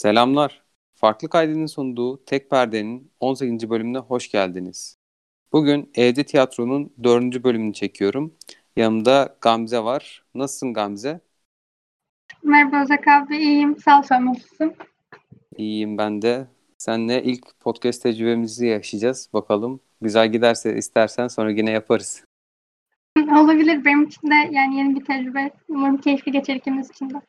Selamlar. 0.00 0.62
Farklı 0.94 1.28
Kaydının 1.28 1.66
sunduğu 1.66 2.24
Tek 2.24 2.50
Perde'nin 2.50 3.12
18. 3.20 3.70
bölümüne 3.70 3.98
hoş 3.98 4.30
geldiniz. 4.30 4.98
Bugün 5.52 5.90
Evde 5.94 6.24
Tiyatro'nun 6.24 6.92
4. 7.02 7.44
bölümünü 7.44 7.72
çekiyorum. 7.72 8.34
Yanımda 8.76 9.36
Gamze 9.40 9.84
var. 9.84 10.24
Nasılsın 10.34 10.74
Gamze? 10.74 11.20
Merhaba 12.42 12.82
Özek 12.82 13.08
abi, 13.08 13.36
iyiyim. 13.36 13.76
Sağ 13.78 13.98
ol, 13.98 14.02
sen 14.02 14.26
nasılsın? 14.26 14.74
İyiyim 15.56 15.98
ben 15.98 16.22
de. 16.22 16.46
Seninle 16.78 17.22
ilk 17.22 17.60
podcast 17.60 18.02
tecrübemizi 18.02 18.66
yaşayacağız. 18.66 19.30
Bakalım 19.32 19.80
güzel 20.00 20.32
giderse 20.32 20.76
istersen 20.76 21.28
sonra 21.28 21.50
yine 21.50 21.70
yaparız. 21.70 22.24
Olabilir. 23.18 23.84
Benim 23.84 24.04
için 24.04 24.30
de 24.30 24.34
yani 24.50 24.76
yeni 24.76 25.00
bir 25.00 25.04
tecrübe. 25.04 25.50
Umarım 25.68 25.96
keyifli 25.96 26.32
geçer 26.32 26.54
ikimiz 26.54 26.90
için 26.90 27.10
de. 27.10 27.20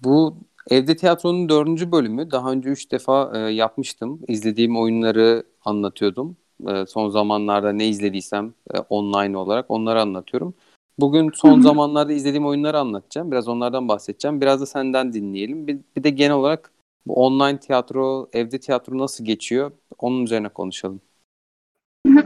Bu 0.00 0.36
Evde 0.70 0.96
Tiyatro'nun 0.96 1.48
dördüncü 1.48 1.92
bölümü. 1.92 2.30
Daha 2.30 2.52
önce 2.52 2.68
üç 2.68 2.92
defa 2.92 3.32
e, 3.34 3.38
yapmıştım. 3.38 4.20
İzlediğim 4.28 4.78
oyunları 4.78 5.44
anlatıyordum. 5.64 6.36
E, 6.68 6.86
son 6.86 7.08
zamanlarda 7.08 7.72
ne 7.72 7.88
izlediysem 7.88 8.54
e, 8.74 8.78
online 8.78 9.36
olarak 9.36 9.70
onları 9.70 10.00
anlatıyorum. 10.00 10.54
Bugün 10.98 11.30
son 11.34 11.54
Hı 11.54 11.56
hı. 11.56 11.62
zamanlarda 11.62 12.12
izlediğim 12.12 12.46
oyunları 12.46 12.78
anlatacağım. 12.78 13.30
Biraz 13.30 13.48
onlardan 13.48 13.88
bahsedeceğim. 13.88 14.40
Biraz 14.40 14.60
da 14.60 14.66
senden 14.66 15.12
dinleyelim. 15.12 15.66
Bir, 15.66 15.78
bir 15.96 16.04
de 16.04 16.10
genel 16.10 16.36
olarak 16.36 16.72
bu 17.06 17.14
online 17.14 17.60
tiyatro, 17.60 18.28
evde 18.32 18.60
tiyatro 18.60 18.98
nasıl 18.98 19.24
geçiyor? 19.24 19.72
Onun 19.98 20.24
üzerine 20.24 20.48
konuşalım. 20.48 21.00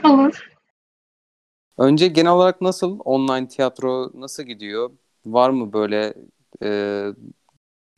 Olur. 0.04 0.50
Önce 1.78 2.08
genel 2.08 2.32
olarak 2.32 2.60
nasıl 2.60 2.98
online 3.04 3.48
tiyatro 3.48 4.10
nasıl 4.14 4.42
gidiyor? 4.42 4.90
Var 5.26 5.50
mı 5.50 5.72
böyle 5.72 6.14
e, 6.62 7.06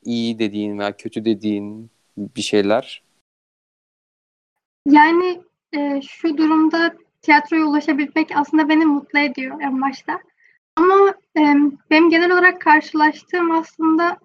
iyi 0.06 0.38
dediğin 0.38 0.78
veya 0.78 0.96
kötü 0.96 1.24
dediğin 1.24 1.90
bir 2.16 2.42
şeyler? 2.42 3.02
Yani 4.86 5.40
e, 5.72 6.00
şu 6.02 6.36
durumda 6.36 6.96
tiyatroya 7.22 7.66
ulaşabilmek 7.66 8.36
aslında 8.36 8.68
beni 8.68 8.84
mutlu 8.86 9.18
ediyor 9.18 9.60
en 9.60 9.82
başta. 9.82 10.20
Ama 10.76 11.14
e, 11.38 11.42
benim 11.90 12.10
genel 12.10 12.32
olarak 12.32 12.60
karşılaştığım 12.60 13.50
aslında 13.50 14.18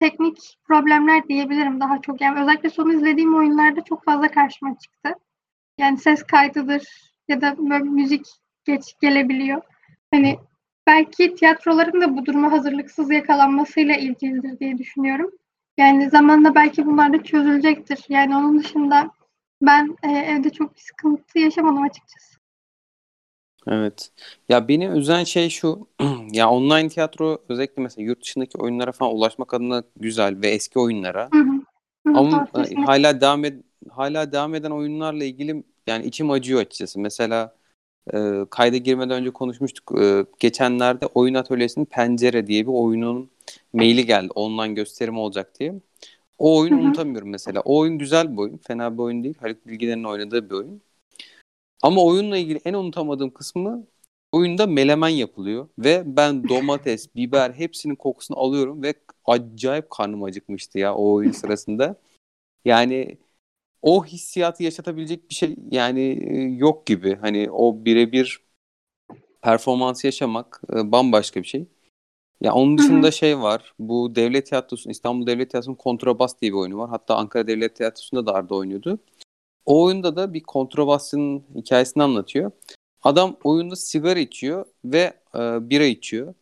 teknik 0.00 0.58
problemler 0.64 1.28
diyebilirim 1.28 1.80
daha 1.80 2.00
çok. 2.00 2.20
Yani 2.20 2.40
özellikle 2.40 2.70
son 2.70 2.90
izlediğim 2.90 3.36
oyunlarda 3.36 3.84
çok 3.84 4.04
fazla 4.04 4.30
karşıma 4.30 4.78
çıktı. 4.78 5.14
Yani 5.78 5.98
ses 5.98 6.22
kaydıdır 6.22 7.12
ya 7.28 7.40
da 7.40 7.56
böyle 7.58 7.84
müzik 7.84 8.26
geç 8.64 8.94
gelebiliyor. 9.00 9.62
Hani 10.10 10.38
belki 10.86 11.34
tiyatroların 11.34 12.00
da 12.00 12.16
bu 12.16 12.26
duruma 12.26 12.52
hazırlıksız 12.52 13.10
yakalanmasıyla 13.10 13.96
ilgilidir 13.96 14.58
diye 14.58 14.78
düşünüyorum. 14.78 15.30
Yani 15.78 16.10
zamanla 16.10 16.54
belki 16.54 16.86
bunlar 16.86 17.12
da 17.12 17.22
çözülecektir. 17.22 18.04
Yani 18.08 18.36
onun 18.36 18.58
dışında 18.58 19.10
ben 19.62 19.96
e, 20.02 20.08
evde 20.12 20.50
çok 20.50 20.76
bir 20.76 20.80
sıkıntı 20.80 21.38
yaşamadım 21.38 21.82
açıkçası. 21.82 22.36
Evet. 23.68 24.10
Ya 24.48 24.68
beni 24.68 24.86
üzen 24.86 25.24
şey 25.24 25.48
şu. 25.50 25.88
ya 26.32 26.50
online 26.50 26.88
tiyatro 26.88 27.44
özellikle 27.48 27.82
mesela 27.82 28.04
yurt 28.06 28.22
dışındaki 28.22 28.58
oyunlara 28.58 28.92
falan 28.92 29.14
ulaşmak 29.14 29.54
adına 29.54 29.82
güzel 29.96 30.40
ve 30.42 30.48
eski 30.48 30.78
oyunlara. 30.78 31.30
Hı 31.32 31.38
hı. 31.40 31.52
Hı, 32.06 32.18
Ama 32.18 32.48
e, 32.54 32.58
kesinlikle. 32.62 32.84
hala 32.84 33.20
devam 33.20 33.44
ed 33.44 33.62
hala 33.90 34.32
devam 34.32 34.54
eden 34.54 34.70
oyunlarla 34.70 35.24
ilgili 35.24 35.64
yani 35.86 36.06
içim 36.06 36.30
acıyor 36.30 36.60
açıkçası. 36.60 37.00
Mesela 37.00 37.56
e, 38.14 38.46
kayda 38.50 38.76
girmeden 38.76 39.20
önce 39.20 39.30
konuşmuştuk. 39.30 40.00
E, 40.00 40.26
geçenlerde 40.38 41.06
Oyun 41.06 41.34
Atölyesi'nin 41.34 41.84
Pencere 41.84 42.46
diye 42.46 42.66
bir 42.66 42.72
oyunun 42.72 43.30
maili 43.72 44.06
geldi. 44.06 44.30
Online 44.34 44.74
gösterim 44.74 45.18
olacak 45.18 45.60
diye. 45.60 45.74
O 46.38 46.58
oyunu 46.58 46.80
unutamıyorum 46.80 47.28
mesela. 47.28 47.60
O 47.60 47.78
oyun 47.78 47.98
güzel 47.98 48.32
bir 48.32 48.38
oyun. 48.38 48.56
Fena 48.56 48.94
bir 48.94 49.02
oyun 49.02 49.24
değil. 49.24 49.34
Haluk 49.40 49.66
Bilginer'in 49.66 50.04
oynadığı 50.04 50.50
bir 50.50 50.54
oyun. 50.54 50.82
Ama 51.82 52.04
oyunla 52.04 52.36
ilgili 52.36 52.60
en 52.64 52.74
unutamadığım 52.74 53.30
kısmı 53.30 53.86
oyunda 54.32 54.66
melemen 54.66 55.08
yapılıyor 55.08 55.68
ve 55.78 56.02
ben 56.06 56.48
domates, 56.48 57.08
biber 57.16 57.52
hepsinin 57.52 57.94
kokusunu 57.94 58.38
alıyorum 58.38 58.82
ve 58.82 58.94
acayip 59.24 59.90
karnım 59.90 60.22
acıkmıştı 60.22 60.78
ya 60.78 60.94
o 60.94 61.12
oyun 61.12 61.32
sırasında. 61.32 61.96
Yani 62.64 63.18
o 63.86 64.04
hissiyatı 64.04 64.62
yaşatabilecek 64.62 65.30
bir 65.30 65.34
şey 65.34 65.56
yani 65.70 66.00
e, 66.30 66.40
yok 66.42 66.86
gibi. 66.86 67.18
Hani 67.20 67.50
o 67.50 67.84
birebir 67.84 68.40
performans 69.42 70.04
yaşamak 70.04 70.62
e, 70.74 70.92
bambaşka 70.92 71.42
bir 71.42 71.46
şey. 71.46 71.66
Ya 72.40 72.54
onun 72.54 72.78
dışında 72.78 73.10
şey 73.10 73.38
var. 73.38 73.74
Bu 73.78 74.14
Devlet 74.14 74.46
Tiyatrosu'nun 74.46 74.92
İstanbul 74.92 75.26
Devlet 75.26 75.50
Tiyatrosu'nun 75.50 75.76
Kontrabas 75.76 76.40
diye 76.40 76.52
bir 76.52 76.56
oyunu 76.56 76.78
var. 76.78 76.90
Hatta 76.90 77.16
Ankara 77.16 77.46
Devlet 77.46 77.76
Tiyatrosu'nda 77.76 78.26
da 78.26 78.34
Arda 78.34 78.54
oynuyordu. 78.54 78.98
O 79.66 79.84
oyunda 79.84 80.16
da 80.16 80.34
bir 80.34 80.42
kontrabasçının 80.42 81.44
hikayesini 81.54 82.02
anlatıyor. 82.02 82.50
Adam 83.02 83.36
oyunda 83.44 83.76
sigara 83.76 84.18
içiyor 84.18 84.66
ve 84.84 85.12
e, 85.34 85.70
bira 85.70 85.84
içiyor. 85.84 86.34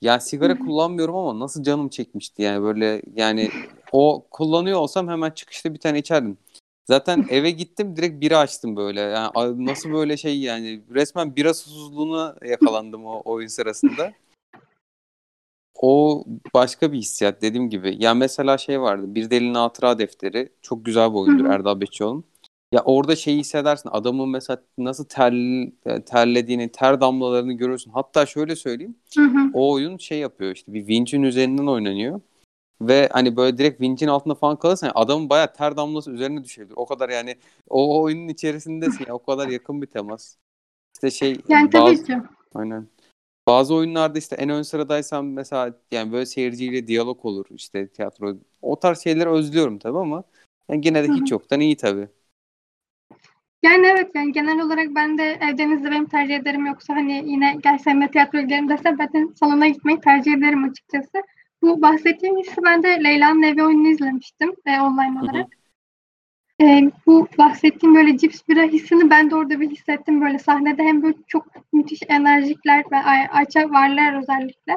Yani 0.00 0.20
sigara 0.20 0.58
kullanmıyorum 0.58 1.16
ama 1.16 1.38
nasıl 1.38 1.62
canım 1.62 1.88
çekmişti 1.88 2.42
yani 2.42 2.62
böyle 2.62 3.02
yani 3.14 3.50
o 3.92 4.26
kullanıyor 4.30 4.78
olsam 4.78 5.08
hemen 5.08 5.30
çıkışta 5.30 5.74
bir 5.74 5.78
tane 5.78 5.98
içerdim. 5.98 6.38
Zaten 6.86 7.26
eve 7.30 7.50
gittim 7.50 7.96
direkt 7.96 8.20
bira 8.20 8.38
açtım 8.38 8.76
böyle. 8.76 9.00
Yani 9.00 9.66
nasıl 9.66 9.92
böyle 9.92 10.16
şey 10.16 10.40
yani 10.40 10.82
resmen 10.94 11.36
bira 11.36 11.54
susuzluğuna 11.54 12.36
yakalandım 12.44 13.04
o 13.06 13.22
oyun 13.24 13.48
sırasında. 13.48 14.12
O 15.82 16.24
başka 16.54 16.92
bir 16.92 16.98
hissiyat 16.98 17.42
dediğim 17.42 17.70
gibi. 17.70 17.96
Ya 17.98 18.14
mesela 18.14 18.58
şey 18.58 18.80
vardı. 18.80 19.14
Bir 19.14 19.30
Delinin 19.30 19.54
Hatıra 19.54 19.98
Defteri. 19.98 20.48
Çok 20.62 20.84
güzel 20.84 21.10
bir 21.10 21.16
oyundur. 21.16 21.44
Erdal 21.44 21.80
Beçoğlu'nun. 21.80 22.24
Ya 22.72 22.82
orada 22.84 23.16
şeyi 23.16 23.38
hissedersin. 23.38 23.90
Adamın 23.92 24.28
mesela 24.28 24.62
nasıl 24.78 25.04
ter, 25.04 25.32
terlediğini, 26.06 26.72
ter 26.72 27.00
damlalarını 27.00 27.52
görürsün. 27.52 27.90
Hatta 27.90 28.26
şöyle 28.26 28.56
söyleyeyim. 28.56 28.96
Hı 29.16 29.24
hı. 29.24 29.50
O 29.54 29.72
oyun 29.72 29.96
şey 29.96 30.18
yapıyor 30.18 30.54
işte 30.54 30.74
bir 30.74 30.86
vincin 30.86 31.22
üzerinden 31.22 31.66
oynanıyor. 31.66 32.20
Ve 32.82 33.08
hani 33.12 33.36
böyle 33.36 33.58
direkt 33.58 33.80
vincin 33.80 34.08
altında 34.08 34.34
falan 34.34 34.56
kalırsan 34.56 34.86
yani 34.86 34.94
adamın 34.94 35.30
bayağı 35.30 35.52
ter 35.52 35.76
damlası 35.76 36.10
üzerine 36.10 36.44
düşebilir. 36.44 36.74
O 36.76 36.86
kadar 36.86 37.08
yani 37.08 37.36
o, 37.68 37.98
o 37.98 38.02
oyunun 38.02 38.28
içerisindesin 38.28 39.04
ya. 39.08 39.14
O 39.14 39.22
kadar 39.22 39.48
yakın 39.48 39.82
bir 39.82 39.86
temas. 39.86 40.36
İşte 40.94 41.10
şey 41.10 41.40
Yani 41.48 41.70
tabii 41.70 41.84
bazı 41.84 42.04
ki. 42.04 42.18
aynen. 42.54 42.86
Bazı 43.48 43.74
oyunlarda 43.74 44.18
işte 44.18 44.36
en 44.36 44.48
ön 44.48 44.62
sıradaysan 44.62 45.24
mesela 45.24 45.74
yani 45.90 46.12
böyle 46.12 46.26
seyirciyle 46.26 46.86
diyalog 46.86 47.24
olur 47.24 47.46
işte 47.50 47.88
tiyatro. 47.88 48.36
O 48.62 48.78
tarz 48.78 48.98
şeyleri 49.02 49.28
özlüyorum 49.28 49.78
tabii 49.78 49.98
ama 49.98 50.24
yani 50.68 50.80
gene 50.80 51.08
de 51.08 51.12
hiç 51.12 51.30
yoktan 51.30 51.60
iyi 51.60 51.76
tabii. 51.76 52.08
Yani 53.62 53.86
evet 53.86 54.10
yani 54.14 54.32
genel 54.32 54.60
olarak 54.60 54.88
ben 54.94 55.18
de 55.18 55.38
evden 55.40 55.70
izlemeyi 55.70 56.06
tercih 56.06 56.36
ederim 56.36 56.66
yoksa 56.66 56.94
hani 56.94 57.22
yine 57.26 57.56
gel 57.62 57.78
seninle 57.78 58.10
tiyatroya 58.10 58.44
gidelim 58.44 58.68
desem 58.68 58.98
ben 58.98 59.34
salona 59.40 59.68
gitmeyi 59.68 60.00
tercih 60.00 60.32
ederim 60.32 60.64
açıkçası. 60.64 61.22
Bu 61.62 61.82
bahsettiğim 61.82 62.38
hissi 62.38 62.56
ben 62.64 62.82
de 62.82 63.04
Leyla'nın 63.04 63.42
Evi 63.42 63.62
oyununu 63.62 63.88
izlemiştim 63.88 64.54
e, 64.66 64.80
online 64.80 65.20
Hı 65.20 65.20
hı. 65.20 65.24
olarak. 65.24 65.46
E, 66.60 66.90
bu 67.06 67.28
bahsettiğim 67.38 67.94
böyle 67.94 68.18
cips 68.18 68.40
bira 68.48 68.62
hissini 68.62 69.10
ben 69.10 69.30
de 69.30 69.36
orada 69.36 69.60
bir 69.60 69.70
hissettim 69.70 70.20
böyle 70.20 70.38
sahnede 70.38 70.82
hem 70.82 71.02
böyle 71.02 71.16
çok 71.26 71.72
müthiş 71.72 72.00
enerjikler 72.08 72.84
ve 72.92 72.96
Ay- 72.96 73.28
Ayça 73.30 73.70
varlar 73.70 74.22
özellikle. 74.22 74.76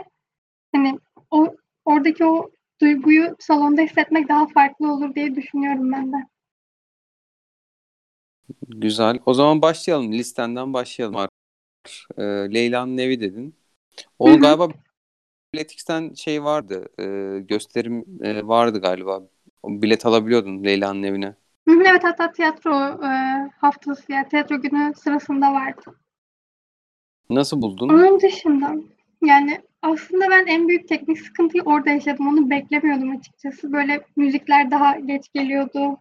Hani 0.76 1.00
o 1.32 1.56
oradaki 1.86 2.26
o 2.26 2.50
duyguyu 2.82 3.36
salonda 3.40 3.82
hissetmek 3.82 4.30
daha 4.30 4.48
farklı 4.48 4.94
olur 4.94 5.16
diye 5.16 5.36
düşünüyorum 5.36 5.92
ben 5.92 6.12
de. 6.14 6.18
Güzel. 8.68 9.20
O 9.26 9.34
zaman 9.34 9.62
başlayalım. 9.62 10.12
Listenden 10.14 10.74
başlayalım. 10.74 11.28
Ee, 12.18 12.24
Leyla'nın 12.24 12.98
evi 12.98 13.20
dedin. 13.20 13.56
Hı. 14.26 14.36
galiba 14.36 14.70
Biletix'ten 15.54 16.14
şey 16.14 16.44
vardı. 16.44 16.86
e, 17.00 17.40
gösterim 17.40 18.06
e, 18.22 18.48
vardı 18.48 18.82
galiba. 18.82 19.22
O 19.64 19.70
bilet 19.82 20.06
alabiliyordun 20.06 20.64
Leyla'nın 20.64 21.04
evine. 21.04 21.36
Evet 21.68 22.04
hatta 22.04 22.32
tiyatro 22.32 22.76
e, 23.06 23.10
haftası 23.58 24.12
ya 24.12 24.28
tiyatro 24.28 24.62
günü 24.62 24.94
sırasında 24.96 25.54
vardı. 25.54 25.96
Nasıl 27.30 27.62
buldun? 27.62 27.90
Onun 27.90 28.20
dışında 28.22 28.76
yani 29.22 29.62
aslında 29.82 30.30
ben 30.30 30.46
en 30.46 30.68
büyük 30.68 30.88
teknik 30.88 31.20
sıkıntıyı 31.20 31.64
orada 31.64 31.90
yaşadım. 31.90 32.28
Onu 32.28 32.50
beklemiyordum 32.50 33.12
açıkçası. 33.18 33.74
Böyle 33.74 34.02
müzikler 34.16 34.72
daha 34.72 35.00
geç 35.00 35.26
geliyordu. 35.34 35.98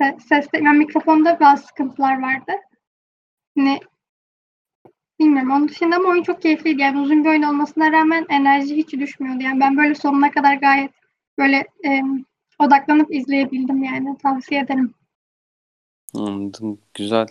Se- 0.00 0.20
Seste, 0.20 0.58
yani 0.62 0.78
mikrofonda 0.78 1.40
bazı 1.40 1.66
sıkıntılar 1.66 2.22
vardı. 2.22 2.52
Hani 3.58 3.80
bilmiyorum 5.18 5.50
onun 5.50 5.68
dışında 5.68 5.96
ama 5.96 6.08
oyun 6.08 6.22
çok 6.22 6.42
keyifliydi. 6.42 6.82
Yani 6.82 7.00
uzun 7.00 7.24
bir 7.24 7.28
oyun 7.28 7.42
olmasına 7.42 7.92
rağmen 7.92 8.26
enerji 8.28 8.76
hiç 8.76 8.92
düşmüyordu. 8.92 9.42
Yani 9.42 9.60
ben 9.60 9.76
böyle 9.76 9.94
sonuna 9.94 10.30
kadar 10.30 10.54
gayet 10.54 10.90
böyle 11.38 11.56
e, 11.86 12.02
odaklanıp 12.58 13.14
izleyebildim 13.14 13.84
yani. 13.84 14.18
Tavsiye 14.18 14.60
ederim. 14.60 14.94
Anladım. 16.14 16.78
Güzel. 16.94 17.26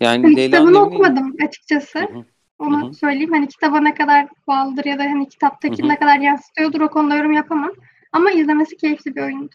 Yani 0.00 0.22
Hani 0.22 0.36
Leyla'nın 0.36 0.66
kitabını 0.66 0.88
evini... 0.88 0.94
okumadım 0.96 1.36
açıkçası. 1.46 1.98
Hı 1.98 2.04
hı, 2.04 2.24
Onu 2.58 2.82
hı 2.82 2.88
hı, 2.88 2.94
söyleyeyim. 2.94 3.32
Hani 3.32 3.48
kitaba 3.48 3.80
ne 3.80 3.94
kadar 3.94 4.28
bağlıdır 4.46 4.84
ya 4.84 4.98
da 4.98 5.02
hani 5.02 5.28
kitaptaki 5.28 5.82
hı. 5.82 5.88
ne 5.88 5.98
kadar 5.98 6.18
yansıtıyordur 6.18 6.80
o 6.80 6.90
konuda 6.90 7.16
yorum 7.16 7.32
yapamam. 7.32 7.72
Ama 8.12 8.30
izlemesi 8.30 8.76
keyifli 8.76 9.16
bir 9.16 9.22
oyundu. 9.22 9.54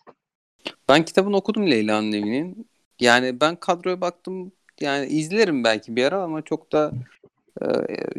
Ben 0.90 1.06
kitabını 1.06 1.36
okudum 1.38 1.72
Leyla'nın 1.72 2.12
evinin. 2.12 2.70
Yani 3.00 3.42
ben 3.42 3.56
kadroya 3.56 4.02
baktım. 4.02 4.52
Yani 4.80 5.06
izlerim 5.06 5.64
belki 5.64 5.96
bir 5.96 6.06
ara 6.06 6.24
ama 6.24 6.42
çok 6.42 6.72
da 6.72 6.92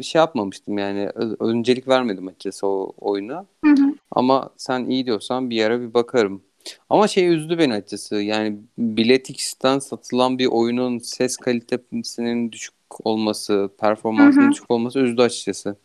şey 0.01 0.19
yapmamıştım 0.19 0.77
yani 0.77 1.09
öncelik 1.39 1.87
vermedim 1.87 2.27
açıkçası 2.27 2.67
o 2.67 2.93
oyuna. 2.97 3.45
Hı 3.65 3.71
hı. 3.71 3.93
Ama 4.11 4.49
sen 4.57 4.85
iyi 4.85 5.05
diyorsan 5.05 5.49
bir 5.49 5.63
ara 5.63 5.81
bir 5.81 5.93
bakarım. 5.93 6.43
Ama 6.89 7.07
şey 7.07 7.33
üzdü 7.33 7.57
beni 7.57 7.73
açıkçası. 7.73 8.15
Yani 8.15 8.59
Biletix'ten 8.77 9.79
satılan 9.79 10.39
bir 10.39 10.47
oyunun 10.47 10.97
ses 10.97 11.37
kalitesinin 11.37 12.51
düşük 12.51 12.75
olması, 13.03 13.69
performansının 13.79 14.43
Hı 14.43 14.47
hı. 14.47 14.51
düşük 14.51 14.71
olması 14.71 14.99
üzdü 14.99 15.21
açıkçası. 15.21 15.75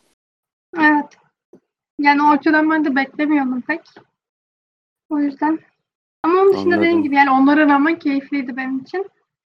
Evet. 0.77 1.05
Yani 1.99 2.23
o 2.23 2.25
açıdan 2.25 2.69
ben 2.69 2.85
de 2.85 2.95
beklemiyordum 2.95 3.61
pek. 3.61 3.81
O 5.09 5.19
yüzden. 5.19 5.59
Ama 6.23 6.41
onun 6.41 6.53
dışında 6.53 6.63
Anladım. 6.63 6.81
dediğim 6.81 7.03
gibi 7.03 7.15
yani 7.15 7.31
onlara 7.31 7.67
rağmen 7.67 7.99
keyifliydi 7.99 8.57
benim 8.57 8.79
için. 8.79 9.05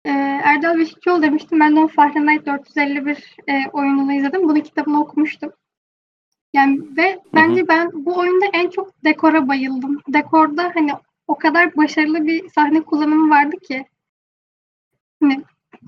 Ee, 0.05 0.11
Erdal 0.45 0.79
Beşikçioğlu 0.79 1.23
demiştim. 1.23 1.61
Ben 1.61 1.77
de 1.77 1.81
onun 1.81 1.87
Fahrenheit 1.87 2.47
451 2.47 3.37
e, 3.49 3.69
oyununu 3.73 4.13
izledim. 4.13 4.49
Bunun 4.49 4.61
kitabını 4.61 5.01
okumuştum. 5.01 5.53
Yani 6.55 6.97
ve 6.97 7.19
bence 7.35 7.69
ben 7.69 7.91
bu 7.93 8.19
oyunda 8.19 8.47
en 8.53 8.71
çok 8.71 9.05
dekora 9.05 9.49
bayıldım. 9.49 10.01
Dekorda 10.09 10.71
hani 10.75 10.91
o 11.29 11.39
kadar 11.39 11.77
başarılı 11.77 12.27
bir 12.27 12.49
sahne 12.49 12.81
kullanımı 12.81 13.31
vardı 13.31 13.57
ki. 13.69 13.85
Hani 15.23 15.43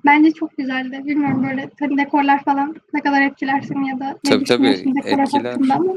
bence 0.04 0.32
çok 0.32 0.56
güzeldi. 0.56 1.02
Bilmiyorum 1.04 1.46
böyle 1.48 1.70
hani 1.80 1.98
dekorlar 1.98 2.44
falan 2.44 2.76
ne 2.92 3.00
kadar 3.00 3.22
etkilersin 3.22 3.84
ya 3.84 4.00
da 4.00 4.06
ne 4.24 4.30
Tabii, 4.30 4.44
tabii, 4.44 4.66
etkiler. 4.66 5.18
hakkında 5.18 5.74
ama. 5.74 5.94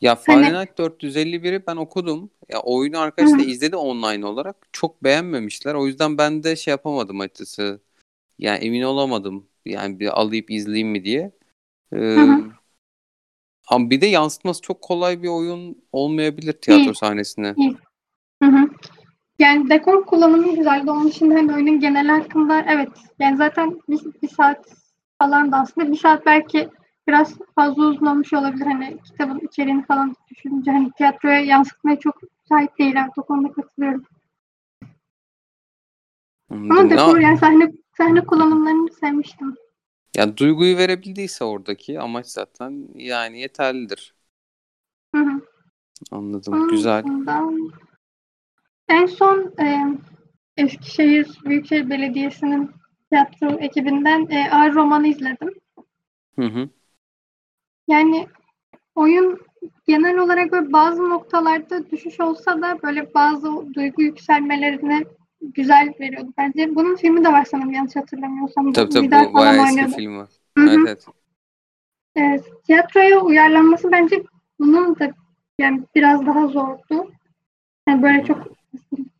Ya 0.00 0.18
Hani- 0.26 0.42
Fahrenheit 0.42 0.78
451'i 0.78 1.66
ben 1.66 1.76
okudum. 1.76 2.30
Ya 2.48 2.60
oyunu 2.60 2.98
arkadaş 2.98 3.32
da 3.32 3.36
Hı 3.36 3.40
hı. 3.40 3.44
izledi 3.44 3.76
online 3.76 4.26
olarak. 4.26 4.56
Çok 4.72 5.04
beğenmemişler. 5.04 5.74
O 5.74 5.86
yüzden 5.86 6.18
ben 6.18 6.42
de 6.42 6.56
şey 6.56 6.70
yapamadım 6.72 7.20
açıkçası. 7.20 7.80
Yani 8.38 8.58
emin 8.58 8.82
olamadım. 8.82 9.46
Yani 9.64 10.00
bir 10.00 10.20
alayıp 10.20 10.50
izleyeyim 10.50 10.88
mi 10.88 11.04
diye. 11.04 11.32
Ee, 11.92 11.96
hı. 11.96 12.44
ama 13.68 13.90
bir 13.90 14.00
de 14.00 14.06
yansıtması 14.06 14.62
çok 14.62 14.82
kolay 14.82 15.22
bir 15.22 15.28
oyun 15.28 15.82
olmayabilir 15.92 16.52
tiyatro 16.52 16.84
Değil. 16.84 16.94
sahnesine. 16.94 17.54
Hı 18.42 18.48
hı. 18.48 18.68
Yani 19.38 19.70
dekor 19.70 20.06
kullanımı 20.06 20.56
güzeldi. 20.56 20.90
Onun 20.90 21.08
dışında 21.08 21.34
hani 21.34 21.54
oyunun 21.54 21.80
genel 21.80 22.08
hakkında 22.08 22.64
evet. 22.68 22.88
Yani 23.18 23.36
zaten 23.36 23.80
bir, 23.88 24.00
bir 24.22 24.28
saat 24.28 24.66
falan 25.18 25.52
da 25.52 25.56
aslında 25.56 25.92
bir 25.92 25.96
saat 25.96 26.26
belki 26.26 26.68
biraz 27.08 27.38
fazla 27.54 27.82
uzun 27.86 28.06
olmuş 28.06 28.32
olabilir. 28.32 28.66
Hani 28.66 28.98
kitabın 29.02 29.38
içeriğini 29.38 29.86
falan 29.86 30.14
düşününce 30.30 30.70
hani 30.70 30.90
tiyatroya 30.92 31.40
yansıtmaya 31.40 31.98
çok 31.98 32.22
müsait 32.22 32.78
değil. 32.78 32.94
Evet, 32.96 33.12
o 33.18 33.22
konuda 33.22 33.52
katılıyorum. 33.52 34.04
Ama 36.50 36.80
Anladım. 36.80 36.90
dekor 36.90 37.18
Ya, 37.18 37.28
yani 37.28 37.38
sahne 37.38 37.72
sahne 37.96 38.20
kullanımlarını 38.20 38.92
sevmiştim. 38.92 39.54
ya 40.16 40.36
duyguyu 40.36 40.76
verebildiyse 40.76 41.44
oradaki 41.44 42.00
amaç 42.00 42.26
zaten 42.26 42.88
yani 42.94 43.40
yeterlidir. 43.40 44.14
Hı 45.14 45.20
hı. 45.20 45.40
Anladım. 46.10 46.54
Onun 46.54 46.68
Güzel. 46.70 47.04
en 48.88 49.06
son 49.06 49.54
e, 49.60 49.98
Eskişehir 50.56 51.38
Büyükşehir 51.44 51.90
Belediyesi'nin 51.90 52.70
tiyatro 53.10 53.58
ekibinden 53.60 54.26
e, 54.30 54.50
Ağır 54.50 54.74
Roman'ı 54.74 55.08
izledim. 55.08 55.50
Hı 56.38 56.42
hı. 56.46 56.70
Yani 57.88 58.26
oyun 58.94 59.38
genel 59.86 60.18
olarak 60.18 60.52
böyle 60.52 60.72
bazı 60.72 61.10
noktalarda 61.10 61.90
düşüş 61.90 62.20
olsa 62.20 62.62
da 62.62 62.82
böyle 62.82 63.14
bazı 63.14 63.74
duygu 63.74 64.02
yükselmelerini 64.02 65.04
güzel 65.40 65.92
veriyordu 66.00 66.32
bence. 66.38 66.74
Bunun 66.74 66.96
filmi 66.96 67.24
de 67.24 67.32
var 67.32 67.44
sanırım 67.44 67.72
yanlış 67.72 67.96
hatırlamıyorsam. 67.96 68.72
Tabii 68.72 68.92
tabii 68.92 69.06
Vidal 69.06 69.28
bu 69.28 69.34
bayağı 69.34 69.66
eski 69.66 69.96
film 69.96 70.16
var. 70.16 70.28
Evet 70.58 70.78
evet. 70.86 71.06
Evet, 72.16 72.44
tiyatroya 72.66 73.20
uyarlanması 73.20 73.92
bence 73.92 74.22
bunun 74.58 74.98
da 74.98 75.12
yani 75.58 75.82
biraz 75.94 76.26
daha 76.26 76.46
zordu. 76.46 77.12
Yani 77.88 78.02
böyle 78.02 78.24
çok 78.24 78.48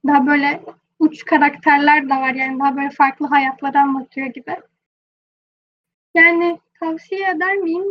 daha 0.07 0.27
böyle 0.27 0.63
uç 0.99 1.25
karakterler 1.25 2.05
de 2.05 2.15
var 2.15 2.35
yani 2.35 2.59
daha 2.59 2.77
böyle 2.77 2.91
farklı 2.91 3.27
hayatları 3.27 3.81
anlatıyor 3.81 4.27
gibi. 4.27 4.57
Yani 6.15 6.59
tavsiye 6.81 7.31
eder 7.31 7.57
miyim? 7.57 7.85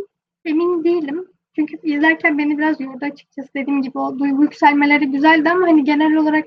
Emin 0.44 0.84
değilim. 0.84 1.28
Çünkü 1.56 1.76
izlerken 1.82 2.38
beni 2.38 2.58
biraz 2.58 2.80
yordu 2.80 3.04
açıkçası. 3.04 3.48
Dediğim 3.56 3.82
gibi 3.82 3.98
o 3.98 4.18
duygu 4.18 4.42
yükselmeleri 4.42 5.06
güzeldi 5.06 5.50
ama 5.50 5.66
hani 5.66 5.84
genel 5.84 6.16
olarak 6.16 6.46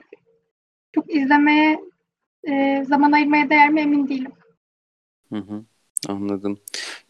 çok 0.96 1.16
izlemeye 1.16 1.80
e, 2.50 2.84
zaman 2.88 3.12
ayırmaya 3.12 3.50
değer 3.50 3.70
mi 3.70 3.82
emin 3.82 4.08
değilim. 4.08 4.32
Hı 5.30 5.38
hı. 5.38 5.64
Anladım. 6.08 6.60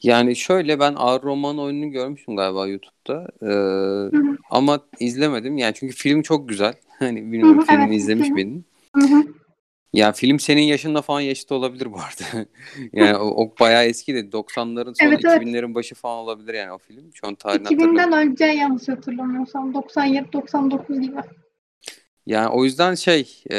Yani 0.04 0.36
şöyle 0.36 0.80
ben 0.80 0.94
Ağır 0.98 1.24
Roman 1.24 1.60
oyununu 1.60 1.92
görmüştüm 1.92 2.36
galiba 2.36 2.68
YouTube'da. 2.68 3.28
Ee, 3.42 3.46
Hı 3.46 4.24
hı. 4.24 4.38
ama 4.50 4.80
izlemedim. 5.00 5.58
Yani 5.58 5.74
çünkü 5.74 5.96
film 5.96 6.22
çok 6.22 6.50
güzel. 6.50 6.74
Hani 7.00 7.20
Hı 7.20 7.24
bilmiyorum 7.24 7.58
hı, 7.60 7.66
filmi 7.66 7.84
evet, 7.86 7.96
izlemiş? 7.96 8.30
Hı 8.96 9.02
hı. 9.02 9.24
Ya 9.94 10.12
film 10.12 10.40
senin 10.40 10.62
yaşında 10.62 11.02
falan 11.02 11.22
yaşıt 11.22 11.52
olabilir 11.52 11.92
bu 11.94 11.98
arada. 11.98 12.46
Yani 12.94 13.18
o, 13.18 13.44
o 13.44 13.54
bayağı 13.60 13.86
eski 13.86 14.16
de 14.16 14.20
90'ların 14.20 14.94
sonu 14.94 15.10
Evet, 15.10 15.22
evet. 15.26 15.42
2000'lerin 15.42 15.76
başı 15.76 15.96
falan 15.96 16.18
olabilir 16.18 16.54
yani 16.54 16.72
o 16.72 16.78
film. 16.78 17.12
Şu 17.14 17.28
an 17.28 17.36
tarihini 17.36 17.68
2000'den 17.68 17.88
hatırlamıyorum. 17.88 18.32
önce 18.32 18.46
yanlış 18.46 18.88
hatırlamıyorsam 18.88 19.72
97-99 19.72 21.02
gibi. 21.02 21.18
Yani 22.26 22.48
o 22.48 22.64
yüzden 22.64 22.96
şey 22.96 23.44
e, 23.52 23.58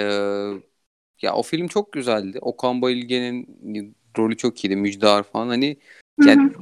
ya 1.23 1.35
o 1.35 1.43
film 1.43 1.69
çok 1.69 1.93
güzeldi. 1.93 2.39
Okan 2.41 2.83
Bayülgen'in 2.83 3.97
rolü 4.19 4.37
çok 4.37 4.65
iyiydi. 4.65 4.77
Müjdar 4.77 5.23
falan. 5.23 5.49
Hani 5.49 5.77
yani 6.27 6.53